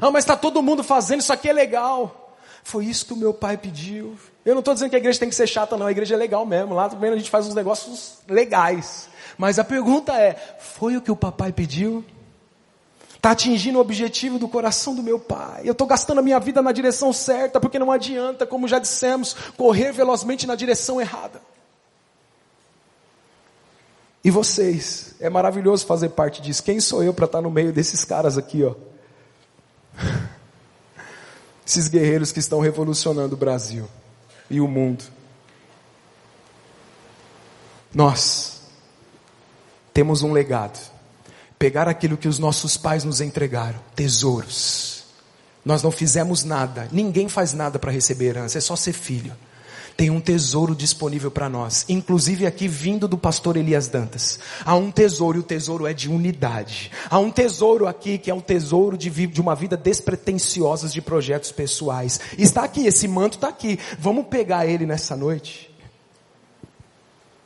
Ah, 0.00 0.10
mas 0.10 0.24
está 0.24 0.36
todo 0.36 0.62
mundo 0.62 0.82
fazendo, 0.82 1.20
isso 1.20 1.32
aqui 1.32 1.48
é 1.48 1.52
legal. 1.52 2.36
Foi 2.62 2.84
isso 2.84 3.06
que 3.06 3.12
o 3.12 3.16
meu 3.16 3.32
pai 3.32 3.56
pediu. 3.56 4.16
Eu 4.44 4.54
não 4.54 4.60
estou 4.60 4.74
dizendo 4.74 4.90
que 4.90 4.96
a 4.96 4.98
igreja 4.98 5.18
tem 5.18 5.28
que 5.28 5.34
ser 5.34 5.46
chata, 5.46 5.76
não. 5.76 5.86
A 5.86 5.90
igreja 5.90 6.14
é 6.14 6.18
legal 6.18 6.44
mesmo. 6.44 6.74
Lá 6.74 6.88
também 6.88 7.10
a 7.10 7.16
gente 7.16 7.30
faz 7.30 7.46
uns 7.46 7.54
negócios 7.54 8.18
legais. 8.28 9.08
Mas 9.38 9.58
a 9.58 9.64
pergunta 9.64 10.12
é: 10.12 10.36
foi 10.58 10.96
o 10.96 11.00
que 11.00 11.10
o 11.10 11.16
papai 11.16 11.52
pediu? 11.52 12.04
Está 13.16 13.32
atingindo 13.32 13.78
o 13.78 13.80
objetivo 13.80 14.38
do 14.38 14.46
coração 14.48 14.94
do 14.94 15.02
meu 15.02 15.18
pai. 15.18 15.62
Eu 15.64 15.72
estou 15.72 15.86
gastando 15.86 16.18
a 16.18 16.22
minha 16.22 16.38
vida 16.38 16.62
na 16.62 16.70
direção 16.70 17.12
certa, 17.12 17.58
porque 17.58 17.78
não 17.78 17.90
adianta, 17.90 18.46
como 18.46 18.68
já 18.68 18.78
dissemos, 18.78 19.34
correr 19.56 19.90
velozmente 19.90 20.46
na 20.46 20.54
direção 20.54 21.00
errada. 21.00 21.40
E 24.28 24.30
vocês, 24.30 25.14
é 25.20 25.30
maravilhoso 25.30 25.86
fazer 25.86 26.10
parte 26.10 26.42
disso. 26.42 26.62
Quem 26.62 26.80
sou 26.80 27.02
eu 27.02 27.14
para 27.14 27.24
estar 27.24 27.40
no 27.40 27.50
meio 27.50 27.72
desses 27.72 28.04
caras 28.04 28.36
aqui, 28.36 28.62
ó? 28.62 28.74
Esses 31.66 31.88
guerreiros 31.88 32.30
que 32.30 32.38
estão 32.38 32.60
revolucionando 32.60 33.34
o 33.34 33.38
Brasil 33.38 33.88
e 34.50 34.60
o 34.60 34.68
mundo. 34.68 35.02
Nós 37.94 38.60
temos 39.94 40.22
um 40.22 40.30
legado. 40.30 40.78
Pegar 41.58 41.88
aquilo 41.88 42.18
que 42.18 42.28
os 42.28 42.38
nossos 42.38 42.76
pais 42.76 43.04
nos 43.04 43.22
entregaram, 43.22 43.80
tesouros. 43.96 45.04
Nós 45.64 45.82
não 45.82 45.90
fizemos 45.90 46.44
nada, 46.44 46.86
ninguém 46.92 47.30
faz 47.30 47.54
nada 47.54 47.78
para 47.78 47.90
receber 47.90 48.26
herança, 48.26 48.58
é 48.58 48.60
só 48.60 48.76
ser 48.76 48.92
filho 48.92 49.34
tem 49.98 50.10
um 50.10 50.20
tesouro 50.20 50.76
disponível 50.76 51.28
para 51.28 51.48
nós, 51.48 51.84
inclusive 51.88 52.46
aqui 52.46 52.68
vindo 52.68 53.08
do 53.08 53.18
pastor 53.18 53.56
Elias 53.56 53.88
Dantas. 53.88 54.38
Há 54.64 54.76
um 54.76 54.92
tesouro 54.92 55.38
e 55.38 55.40
o 55.40 55.42
tesouro 55.42 55.88
é 55.88 55.92
de 55.92 56.08
unidade. 56.08 56.92
Há 57.10 57.18
um 57.18 57.32
tesouro 57.32 57.84
aqui 57.84 58.16
que 58.16 58.30
é 58.30 58.34
um 58.34 58.40
tesouro 58.40 58.96
de, 58.96 59.10
de 59.10 59.40
uma 59.40 59.56
vida 59.56 59.76
despretensiosa 59.76 60.88
de 60.88 61.02
projetos 61.02 61.50
pessoais. 61.50 62.20
Está 62.38 62.62
aqui, 62.62 62.86
esse 62.86 63.08
manto 63.08 63.38
está 63.38 63.48
aqui. 63.48 63.76
Vamos 63.98 64.26
pegar 64.26 64.66
ele 64.66 64.86
nessa 64.86 65.16
noite 65.16 65.68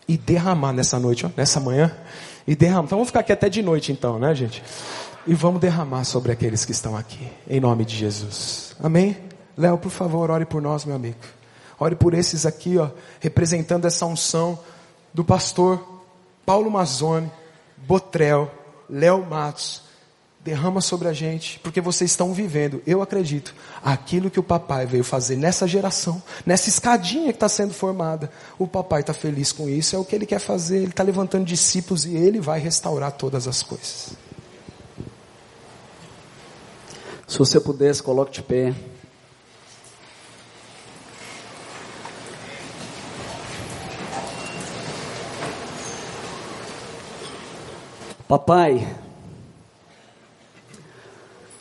e 0.07 0.19
derramar 0.19 0.75
nessa 0.75 0.99
noite, 0.99 1.25
ó, 1.25 1.31
nessa 1.35 1.59
manhã 1.59 1.91
e 2.47 2.55
derramar. 2.55 2.85
Então 2.85 2.99
vamos 2.99 3.09
ficar 3.09 3.21
aqui 3.21 3.33
até 3.33 3.49
de 3.49 3.63
noite 3.63 3.93
então, 3.93 4.19
né, 4.19 4.35
gente? 4.35 4.63
E 5.27 5.33
vamos 5.33 5.59
derramar 5.59 6.05
sobre 6.05 6.31
aqueles 6.31 6.67
que 6.67 6.73
estão 6.73 6.99
aqui, 6.99 7.27
em 7.49 7.61
nome 7.61 7.87
de 7.87 7.97
Jesus. 7.97 8.77
Amém? 8.79 9.17
Léo, 9.57 9.79
por 9.79 9.91
favor, 9.91 10.31
ore 10.31 10.45
por 10.45 10.61
nós, 10.61 10.85
meu 10.85 10.97
amigo. 10.97 11.17
Ore 11.83 11.97
por 11.97 12.15
esses 12.15 12.47
aqui, 12.47 12.79
ó, 12.79 12.91
representando 13.19 13.87
essa 13.87 14.07
unção 14.07 14.57
do 15.13 15.25
pastor 15.25 15.85
Paulo 16.47 16.71
Mazzoni, 16.71 17.29
Botrel, 17.77 18.49
Léo 18.89 19.27
Matos, 19.27 19.83
derrama 20.39 20.81
sobre 20.81 21.09
a 21.09 21.13
gente, 21.13 21.59
porque 21.59 21.81
vocês 21.81 22.13
estão 22.13 22.33
vivendo, 22.33 22.81
eu 22.87 23.03
acredito, 23.03 23.53
aquilo 23.83 24.31
que 24.31 24.39
o 24.39 24.45
papai 24.45 24.87
veio 24.87 25.03
fazer 25.03 25.35
nessa 25.35 25.67
geração, 25.67 26.23
nessa 26.47 26.69
escadinha 26.69 27.33
que 27.33 27.37
está 27.37 27.49
sendo 27.49 27.75
formada. 27.75 28.31
O 28.61 28.69
papai 28.69 29.01
está 29.01 29.13
feliz 29.13 29.51
com 29.51 29.69
isso, 29.69 29.97
é 29.97 29.99
o 29.99 30.05
que 30.05 30.15
ele 30.15 30.25
quer 30.25 30.39
fazer, 30.39 30.77
ele 30.77 30.91
está 30.91 31.03
levantando 31.03 31.45
discípulos 31.45 32.07
e 32.07 32.15
ele 32.15 32.41
vai 32.41 32.61
restaurar 32.61 33.11
todas 33.11 33.49
as 33.49 33.61
coisas. 33.61 34.15
Se 37.27 37.37
você 37.37 37.59
pudesse, 37.59 38.01
coloque 38.01 38.31
de 38.31 38.43
pé. 38.43 38.73
Papai, 48.33 48.89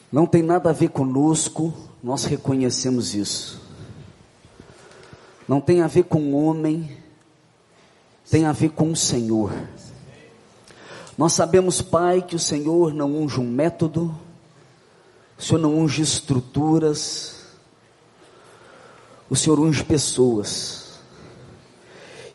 não 0.09 0.25
tem 0.25 0.41
nada 0.41 0.69
a 0.69 0.71
ver 0.71 0.87
conosco, 0.87 1.73
nós 2.01 2.23
reconhecemos 2.23 3.13
isso. 3.13 3.61
Não 5.45 5.59
tem 5.59 5.81
a 5.81 5.87
ver 5.87 6.03
com 6.03 6.21
o 6.21 6.45
homem, 6.45 6.97
tem 8.29 8.45
a 8.45 8.53
ver 8.53 8.69
com 8.69 8.89
o 8.89 8.95
Senhor. 8.95 9.51
Nós 11.17 11.33
sabemos, 11.33 11.81
Pai, 11.81 12.21
que 12.21 12.37
o 12.37 12.39
Senhor 12.39 12.93
não 12.93 13.17
unge 13.17 13.37
um 13.37 13.51
método, 13.51 14.17
o 15.37 15.43
Senhor 15.43 15.59
não 15.59 15.77
unge 15.77 16.01
estruturas, 16.01 17.47
o 19.29 19.35
Senhor 19.35 19.59
unge 19.59 19.83
pessoas. 19.83 20.80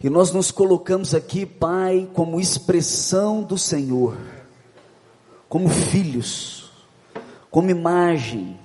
E 0.03 0.11
nós 0.11 0.31
nos 0.31 0.51
colocamos 0.51 1.15
aqui, 1.15 1.47
Pai, 1.47 2.09
como 2.13 2.41
expressão 2.41 3.43
do 3.43 3.57
Senhor, 3.57 4.17
como 5.49 5.69
filhos, 5.69 6.71
como 7.51 7.71
imagem, 7.71 8.61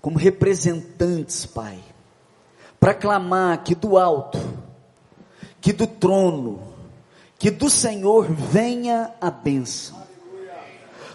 como 0.00 0.18
representantes, 0.18 1.44
Pai, 1.44 1.78
para 2.78 2.94
clamar 2.94 3.62
que 3.62 3.74
do 3.74 3.98
alto, 3.98 4.38
que 5.60 5.72
do 5.72 5.86
trono, 5.86 6.60
que 7.38 7.50
do 7.50 7.68
Senhor 7.68 8.24
venha 8.32 9.12
a 9.20 9.30
bênção. 9.30 10.00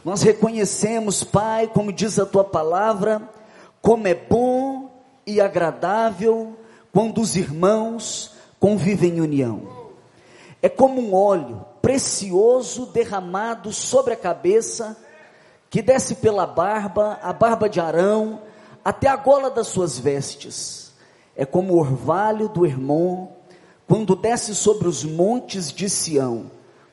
Nós 0.03 0.21
reconhecemos, 0.21 1.23
Pai, 1.23 1.67
como 1.67 1.91
diz 1.91 2.19
a 2.19 2.25
tua 2.27 2.43
palavra, 2.43 3.27
como 3.81 4.07
é 4.07 4.13
bom 4.13 4.91
e 5.25 5.41
agradável 5.41 6.55
quando 6.91 7.19
os 7.19 7.35
irmãos 7.35 8.34
convivem 8.65 9.17
em 9.17 9.21
união. 9.21 9.61
É 10.59 10.67
como 10.67 10.99
um 10.99 11.13
óleo 11.13 11.63
precioso 11.83 12.87
derramado 12.87 13.71
sobre 13.71 14.15
a 14.15 14.17
cabeça, 14.17 14.97
que 15.69 15.83
desce 15.83 16.15
pela 16.15 16.47
barba, 16.47 17.19
a 17.21 17.31
barba 17.31 17.69
de 17.69 17.79
Arão, 17.79 18.41
até 18.83 19.07
a 19.07 19.17
gola 19.17 19.51
das 19.51 19.67
suas 19.67 19.99
vestes. 19.99 20.91
É 21.35 21.45
como 21.45 21.73
o 21.75 21.77
orvalho 21.77 22.49
do 22.49 22.65
Hermon, 22.65 23.27
quando 23.87 24.15
desce 24.15 24.55
sobre 24.55 24.87
os 24.87 25.03
montes 25.03 25.71
de 25.71 25.87
Sião. 25.87 26.49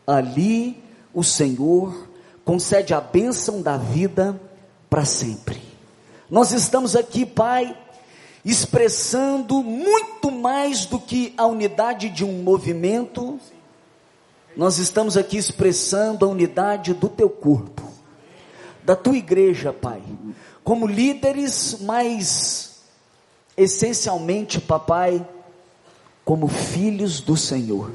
Ali 0.06 0.84
o 1.14 1.24
Senhor 1.24 2.06
concede 2.44 2.92
a 2.92 3.00
bênção 3.00 3.62
da 3.62 3.78
vida 3.78 4.38
para 4.90 5.06
sempre. 5.06 5.62
Nós 6.28 6.52
estamos 6.52 6.94
aqui, 6.94 7.24
Pai, 7.24 7.74
expressando 8.44 9.62
muito 9.62 10.30
mais 10.30 10.86
do 10.86 10.98
que 10.98 11.32
a 11.36 11.46
unidade 11.46 12.08
de 12.08 12.24
um 12.24 12.42
movimento, 12.42 13.38
nós 14.56 14.78
estamos 14.78 15.16
aqui 15.16 15.36
expressando 15.36 16.24
a 16.24 16.28
unidade 16.28 16.92
do 16.92 17.08
teu 17.08 17.30
corpo, 17.30 17.82
da 18.82 18.96
tua 18.96 19.16
igreja, 19.16 19.72
Pai, 19.72 20.02
como 20.64 20.86
líderes, 20.86 21.78
mas 21.80 22.82
essencialmente, 23.56 24.60
papai, 24.60 25.26
como 26.24 26.48
filhos 26.48 27.20
do 27.20 27.36
Senhor, 27.36 27.90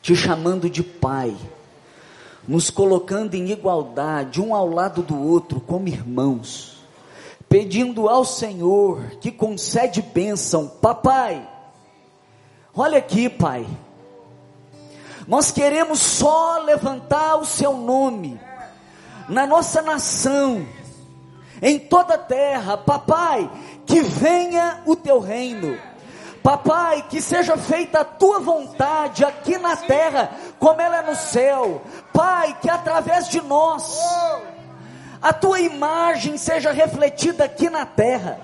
te 0.00 0.14
chamando 0.14 0.68
de 0.68 0.82
Pai 0.82 1.36
nos 2.46 2.70
colocando 2.70 3.34
em 3.34 3.50
igualdade, 3.50 4.40
um 4.40 4.54
ao 4.54 4.68
lado 4.68 5.02
do 5.02 5.18
outro, 5.18 5.60
como 5.60 5.88
irmãos, 5.88 6.73
pedindo 7.48 8.08
ao 8.08 8.24
Senhor 8.24 9.02
que 9.20 9.30
concede 9.30 10.02
bênção, 10.02 10.68
papai. 10.68 11.48
Olha 12.74 12.98
aqui, 12.98 13.28
pai. 13.28 13.66
Nós 15.26 15.50
queremos 15.50 16.00
só 16.00 16.58
levantar 16.58 17.36
o 17.36 17.44
seu 17.44 17.74
nome 17.74 18.38
na 19.28 19.46
nossa 19.46 19.80
nação, 19.80 20.66
em 21.62 21.78
toda 21.78 22.14
a 22.14 22.18
terra, 22.18 22.76
papai, 22.76 23.50
que 23.86 24.02
venha 24.02 24.82
o 24.84 24.94
teu 24.94 25.18
reino 25.18 25.78
Papai, 26.44 27.06
que 27.08 27.22
seja 27.22 27.56
feita 27.56 28.00
a 28.00 28.04
tua 28.04 28.38
vontade 28.38 29.24
aqui 29.24 29.56
na 29.56 29.74
terra, 29.76 30.30
como 30.58 30.78
ela 30.78 30.98
é 30.98 31.02
no 31.02 31.16
céu. 31.16 31.80
Pai, 32.12 32.54
que 32.60 32.68
através 32.68 33.30
de 33.30 33.40
nós, 33.40 33.98
a 35.24 35.32
tua 35.32 35.58
imagem 35.58 36.36
seja 36.36 36.70
refletida 36.70 37.44
aqui 37.44 37.70
na 37.70 37.86
terra. 37.86 38.38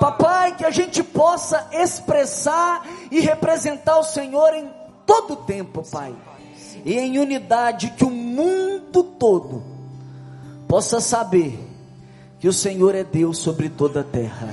Papai, 0.00 0.56
que 0.56 0.64
a 0.64 0.70
gente 0.72 1.00
possa 1.00 1.68
expressar 1.70 2.84
e 3.08 3.20
representar 3.20 3.96
o 4.00 4.02
Senhor 4.02 4.52
em 4.52 4.68
todo 5.06 5.34
o 5.34 5.36
tempo, 5.36 5.88
Pai. 5.88 6.12
E 6.84 6.98
em 6.98 7.20
unidade, 7.20 7.94
que 7.96 8.04
o 8.04 8.10
mundo 8.10 9.04
todo 9.04 9.62
possa 10.66 11.00
saber 11.00 11.56
que 12.40 12.48
o 12.48 12.52
Senhor 12.52 12.96
é 12.96 13.04
Deus 13.04 13.38
sobre 13.38 13.68
toda 13.68 14.00
a 14.00 14.04
terra. 14.04 14.52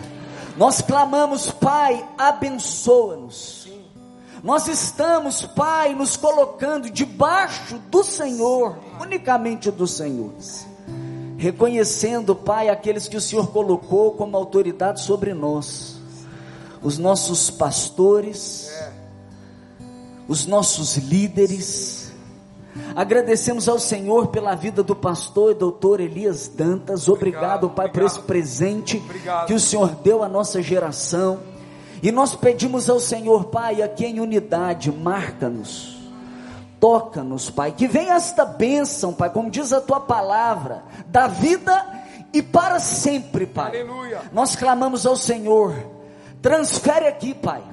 Nós 0.55 0.81
clamamos, 0.81 1.49
Pai, 1.49 2.07
abençoa-nos. 2.15 3.67
Nós 4.43 4.67
estamos, 4.67 5.41
Pai, 5.41 5.95
nos 5.95 6.15
colocando 6.15 6.91
debaixo 6.91 7.79
do 7.89 8.03
Senhor, 8.03 8.77
unicamente 9.01 9.71
do 9.71 9.87
Senhor. 9.87 10.31
Reconhecendo, 11.37 12.35
Pai, 12.35 12.69
aqueles 12.69 13.07
que 13.07 13.17
o 13.17 13.21
Senhor 13.21 13.51
colocou 13.51 14.11
como 14.11 14.37
autoridade 14.37 15.01
sobre 15.01 15.33
nós. 15.33 15.99
Os 16.81 16.97
nossos 16.97 17.49
pastores, 17.49 18.71
os 20.27 20.45
nossos 20.45 20.97
líderes, 20.97 22.05
Agradecemos 22.93 23.69
ao 23.69 23.79
Senhor 23.79 24.27
pela 24.27 24.55
vida 24.55 24.83
do 24.83 24.95
pastor 24.95 25.51
e 25.51 25.55
doutor 25.55 25.99
Elias 25.99 26.47
Dantas. 26.47 27.07
Obrigado, 27.07 27.65
obrigado 27.65 27.69
Pai, 27.69 27.87
obrigado. 27.87 27.91
por 27.91 28.03
esse 28.03 28.25
presente 28.25 28.97
obrigado. 28.97 29.47
que 29.47 29.53
o 29.53 29.59
Senhor 29.59 29.95
deu 29.95 30.23
à 30.23 30.27
nossa 30.27 30.61
geração. 30.61 31.39
E 32.03 32.11
nós 32.11 32.35
pedimos 32.35 32.89
ao 32.89 32.99
Senhor, 32.99 33.45
Pai, 33.45 33.81
aqui 33.81 34.05
em 34.05 34.19
unidade, 34.19 34.91
marca-nos, 34.91 35.94
toca-nos, 36.79 37.49
Pai, 37.49 37.71
que 37.71 37.87
venha 37.87 38.13
esta 38.13 38.45
bênção, 38.45 39.13
Pai, 39.13 39.29
como 39.29 39.49
diz 39.49 39.73
a 39.73 39.81
tua 39.81 39.99
palavra, 39.99 40.83
da 41.07 41.27
vida 41.27 41.85
e 42.33 42.41
para 42.41 42.79
sempre, 42.79 43.45
Pai. 43.45 43.69
Aleluia. 43.69 44.21
Nós 44.31 44.55
clamamos 44.55 45.05
ao 45.05 45.15
Senhor, 45.15 45.73
transfere 46.41 47.07
aqui, 47.07 47.33
Pai, 47.33 47.63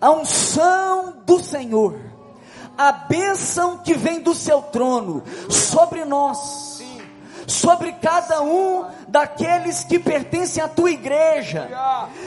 a 0.00 0.10
unção 0.10 1.14
do 1.24 1.42
Senhor 1.42 2.12
a 2.76 2.92
bênção 2.92 3.78
que 3.78 3.94
vem 3.94 4.20
do 4.20 4.34
seu 4.34 4.62
trono 4.62 5.22
sobre 5.48 6.04
nós, 6.04 6.71
sobre 7.46 7.92
cada 7.92 8.42
um 8.42 8.86
daqueles 9.08 9.84
que 9.84 9.98
pertencem 9.98 10.62
à 10.62 10.68
tua 10.68 10.90
igreja, 10.90 11.68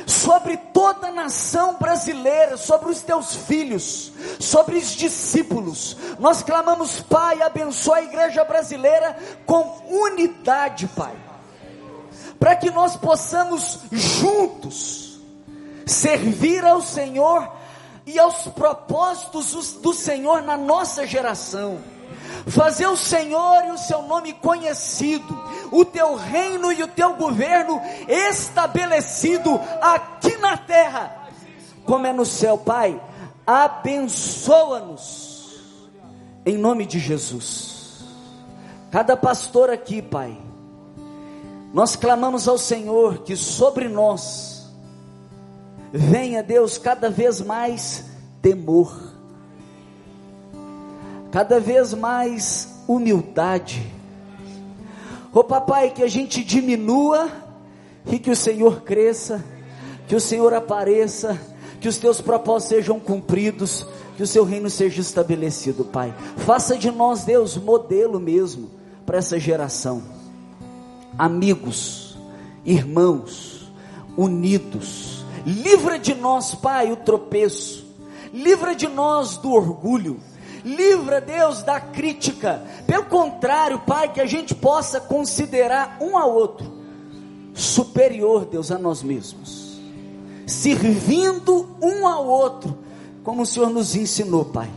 sobre 0.05 0.57
toda 0.57 1.07
a 1.07 1.11
nação 1.11 1.76
brasileira, 1.76 2.57
sobre 2.57 2.91
os 2.91 3.01
teus 3.01 3.36
filhos, 3.36 4.11
sobre 4.39 4.78
os 4.78 4.91
discípulos. 4.91 5.97
Nós 6.20 6.41
clamamos, 6.41 7.01
Pai, 7.01 7.41
abençoa 7.41 7.97
a 7.97 8.03
igreja 8.03 8.43
brasileira 8.43 9.16
com 9.45 9.82
unidade, 9.89 10.88
Pai, 10.88 11.16
para 12.39 12.55
que 12.55 12.70
nós 12.70 12.95
possamos 12.95 13.80
juntos 13.91 15.20
servir 15.86 16.66
ao 16.66 16.82
Senhor 16.82 17.51
e 18.05 18.20
aos 18.20 18.47
propósitos 18.49 19.74
do 19.74 19.93
Senhor 19.93 20.41
na 20.41 20.57
nossa 20.57 21.07
geração. 21.07 21.95
Fazer 22.47 22.88
o 22.88 22.97
Senhor 22.97 23.65
e 23.65 23.71
o 23.71 23.77
seu 23.77 24.03
nome 24.03 24.33
conhecido, 24.33 25.38
o 25.71 25.83
teu 25.83 26.15
reino 26.15 26.71
e 26.71 26.83
o 26.83 26.88
teu 26.88 27.15
governo 27.15 27.81
estabelecido 28.07 29.59
aqui 29.81 30.38
na 30.38 30.57
terra, 30.57 31.27
como 31.86 32.07
é 32.07 32.13
no 32.13 32.25
céu, 32.25 32.57
Pai. 32.57 33.01
Abençoa-nos, 33.45 35.61
em 36.45 36.57
nome 36.57 36.86
de 36.86 36.99
Jesus. 36.99 38.03
Cada 38.91 39.17
pastor 39.17 39.69
aqui, 39.69 40.01
Pai, 40.01 40.38
nós 41.73 41.95
clamamos 41.95 42.47
ao 42.47 42.57
Senhor 42.57 43.19
que 43.19 43.36
sobre 43.36 43.89
nós, 43.89 44.65
venha, 45.91 46.41
Deus, 46.41 46.77
cada 46.77 47.09
vez 47.09 47.41
mais 47.41 48.05
temor, 48.41 49.14
cada 51.36 51.59
vez 51.59 51.93
mais 51.93 52.69
humildade. 52.88 53.86
Ô 55.33 55.43
papai, 55.43 55.89
que 55.89 56.01
a 56.01 56.07
gente 56.07 56.41
diminua 56.41 57.29
e 58.09 58.17
que 58.17 58.31
o 58.31 58.36
Senhor 58.38 58.83
cresça, 58.83 59.43
que 60.07 60.15
o 60.15 60.19
Senhor 60.21 60.53
apareça, 60.53 61.38
que 61.81 61.89
os 61.89 61.97
teus 61.97 62.21
propósitos 62.21 62.77
sejam 62.77 63.01
cumpridos, 63.01 63.86
que 64.15 64.23
o 64.23 64.27
seu 64.27 64.45
reino 64.45 64.69
seja 64.69 65.01
estabelecido, 65.01 65.83
Pai. 65.83 66.15
Faça 66.38 66.77
de 66.77 66.89
nós, 66.89 67.25
Deus, 67.25 67.57
modelo 67.57 68.17
mesmo 68.17 68.71
para 69.05 69.17
essa 69.17 69.38
geração. 69.38 70.03
Amigos, 71.17 72.17
irmãos, 72.63 73.69
unidos. 74.15 75.25
Livra 75.45 75.99
de 75.99 76.15
nós, 76.15 76.55
Pai, 76.55 76.93
o 76.93 76.95
tropeço. 76.95 77.86
Livra 78.33 78.73
de 78.73 78.88
nós 78.88 79.36
do 79.36 79.51
orgulho. 79.51 80.17
Livra, 80.66 81.22
Deus, 81.22 81.61
da 81.61 81.80
crítica. 81.80 82.63
Pelo 82.88 83.05
contrário, 83.05 83.80
Pai, 83.80 84.11
que 84.11 84.20
a 84.20 84.26
gente 84.26 84.55
possa 84.55 84.99
considerar 84.99 85.99
um 86.01 86.18
ao 86.18 86.34
outro 86.34 86.74
superior, 87.53 88.45
Deus, 88.45 88.72
a 88.72 88.80
nós 88.80 89.03
mesmos. 89.03 89.80
Servindo 90.47 91.68
um 91.82 92.07
ao 92.07 92.26
outro 92.26 92.76
como 93.24 93.43
o 93.43 93.45
Senhor 93.45 93.70
nos 93.70 93.95
ensinou, 93.95 94.45
Pai. 94.45 94.70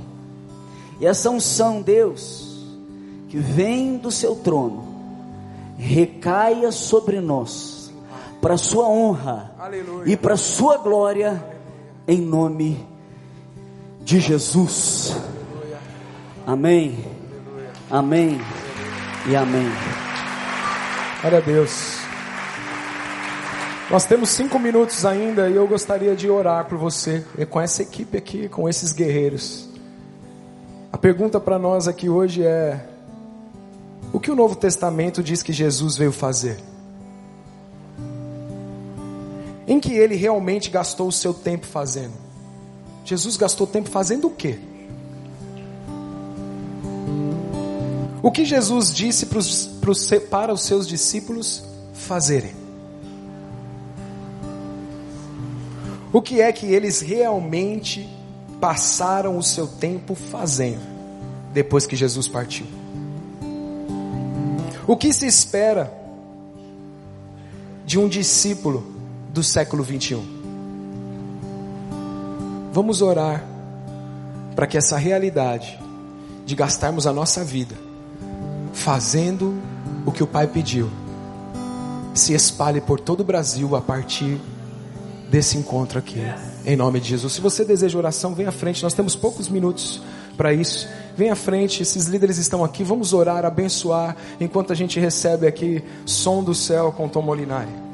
E 1.01 1.07
essa 1.07 1.31
unção, 1.31 1.81
Deus, 1.81 2.67
que 3.29 3.39
vem 3.39 3.97
do 3.97 4.11
seu 4.11 4.37
trono, 4.37 4.85
recaia 5.77 6.73
sobre 6.73 7.21
nós, 7.21 7.93
para 8.41 8.57
sua 8.57 8.89
honra 8.89 9.55
Aleluia. 9.59 10.13
e 10.13 10.17
para 10.17 10.37
sua 10.37 10.77
glória, 10.77 11.45
em 12.07 12.21
nome 12.21 12.85
de 14.03 14.19
Jesus. 14.19 15.15
Amém. 16.49 17.05
Amém. 17.91 18.41
E 19.29 19.37
amém. 19.37 19.67
Glória 21.21 21.41
a 21.41 21.41
Deus. 21.43 21.99
Nós 23.91 24.07
temos 24.07 24.31
cinco 24.31 24.59
minutos 24.59 25.05
ainda 25.05 25.51
e 25.51 25.57
eu 25.57 25.69
gostaria 25.69 26.17
de 26.17 26.31
orar 26.31 26.65
por 26.65 26.79
você, 26.79 27.23
e 27.37 27.45
com 27.45 27.61
essa 27.61 27.83
equipe 27.83 28.17
aqui, 28.17 28.49
com 28.49 28.67
esses 28.67 28.95
guerreiros. 28.95 29.69
A 30.91 30.97
pergunta 30.97 31.39
para 31.39 31.59
nós 31.59 31.87
aqui 31.87 32.09
hoje 32.09 32.43
é: 32.43 32.83
o 34.11 34.19
que 34.19 34.31
o 34.31 34.35
Novo 34.35 34.57
Testamento 34.57 35.23
diz 35.23 35.43
que 35.43 35.53
Jesus 35.53 35.99
veio 35.99 36.13
fazer? 36.13 36.57
Em 39.67 39.79
que 39.79 39.93
ele 39.93 40.17
realmente 40.17 40.71
gastou 40.71 41.09
o 41.09 41.13
seu 41.13 41.35
tempo 41.35 41.67
fazendo? 41.67 42.15
Jesus 43.05 43.37
gastou 43.37 43.67
tempo 43.67 43.91
fazendo 43.91 44.29
o 44.29 44.31
quê? 44.31 44.59
O 48.29 48.31
que 48.31 48.45
Jesus 48.45 48.93
disse 48.93 49.25
para 50.29 50.53
os 50.53 50.61
seus 50.61 50.87
discípulos 50.87 51.65
fazerem? 51.95 52.53
O 56.13 56.21
que 56.21 56.43
é 56.43 56.53
que 56.53 56.67
eles 56.67 57.01
realmente 57.01 58.07
passaram 58.61 59.39
o 59.39 59.43
seu 59.43 59.67
tempo 59.67 60.15
fazendo 60.15 60.83
depois 61.55 61.87
que 61.87 61.97
Jesus 61.97 62.29
partiu? 62.29 62.67
O 64.87 64.95
que 64.95 65.11
se 65.11 65.27
espera 65.27 65.91
de 67.87 67.99
um 67.99 68.11
discípulo 68.11 68.93
do 69.33 69.43
século 69.43 69.83
21? 69.83 70.23
Vamos 72.75 73.01
orar 73.01 73.43
para 74.55 74.67
que 74.67 74.77
essa 74.77 74.99
realidade 74.99 75.81
de 76.45 76.55
gastarmos 76.55 77.07
a 77.07 77.13
nossa 77.13 77.43
vida 77.43 77.88
fazendo 78.79 79.55
o 80.07 80.13
que 80.13 80.23
o 80.23 80.27
Pai 80.27 80.47
pediu 80.47 80.89
se 82.15 82.33
espalhe 82.35 82.81
por 82.81 82.99
todo 82.99 83.21
o 83.21 83.25
Brasil 83.25 83.77
a 83.77 83.81
partir 83.81 84.41
desse 85.31 85.59
encontro 85.59 85.99
aqui, 85.99 86.21
em 86.65 86.77
nome 86.77 87.01
de 87.01 87.09
Jesus. 87.09 87.35
Se 87.35 87.41
você 87.41 87.65
deseja 87.65 87.99
oração, 87.99 88.35
vem 88.35 88.47
à 88.47 88.53
frente, 88.53 88.83
nós 88.83 88.95
temos 88.95 89.15
poucos 89.15 89.49
minutos 89.49 90.01
para 90.37 90.53
isso. 90.53 90.89
Vem 91.17 91.31
à 91.31 91.37
frente, 91.37 91.83
esses 91.83 92.07
líderes 92.07 92.39
estão 92.39 92.65
aqui, 92.65 92.83
vamos 92.83 93.13
orar, 93.13 93.45
abençoar, 93.45 94.17
enquanto 94.41 94.73
a 94.73 94.77
gente 94.77 94.99
recebe 94.99 95.47
aqui 95.47 95.83
som 96.07 96.43
do 96.43 96.55
céu 96.55 96.93
com 96.93 97.09
Tom 97.09 97.23
Molinari. 97.23 97.88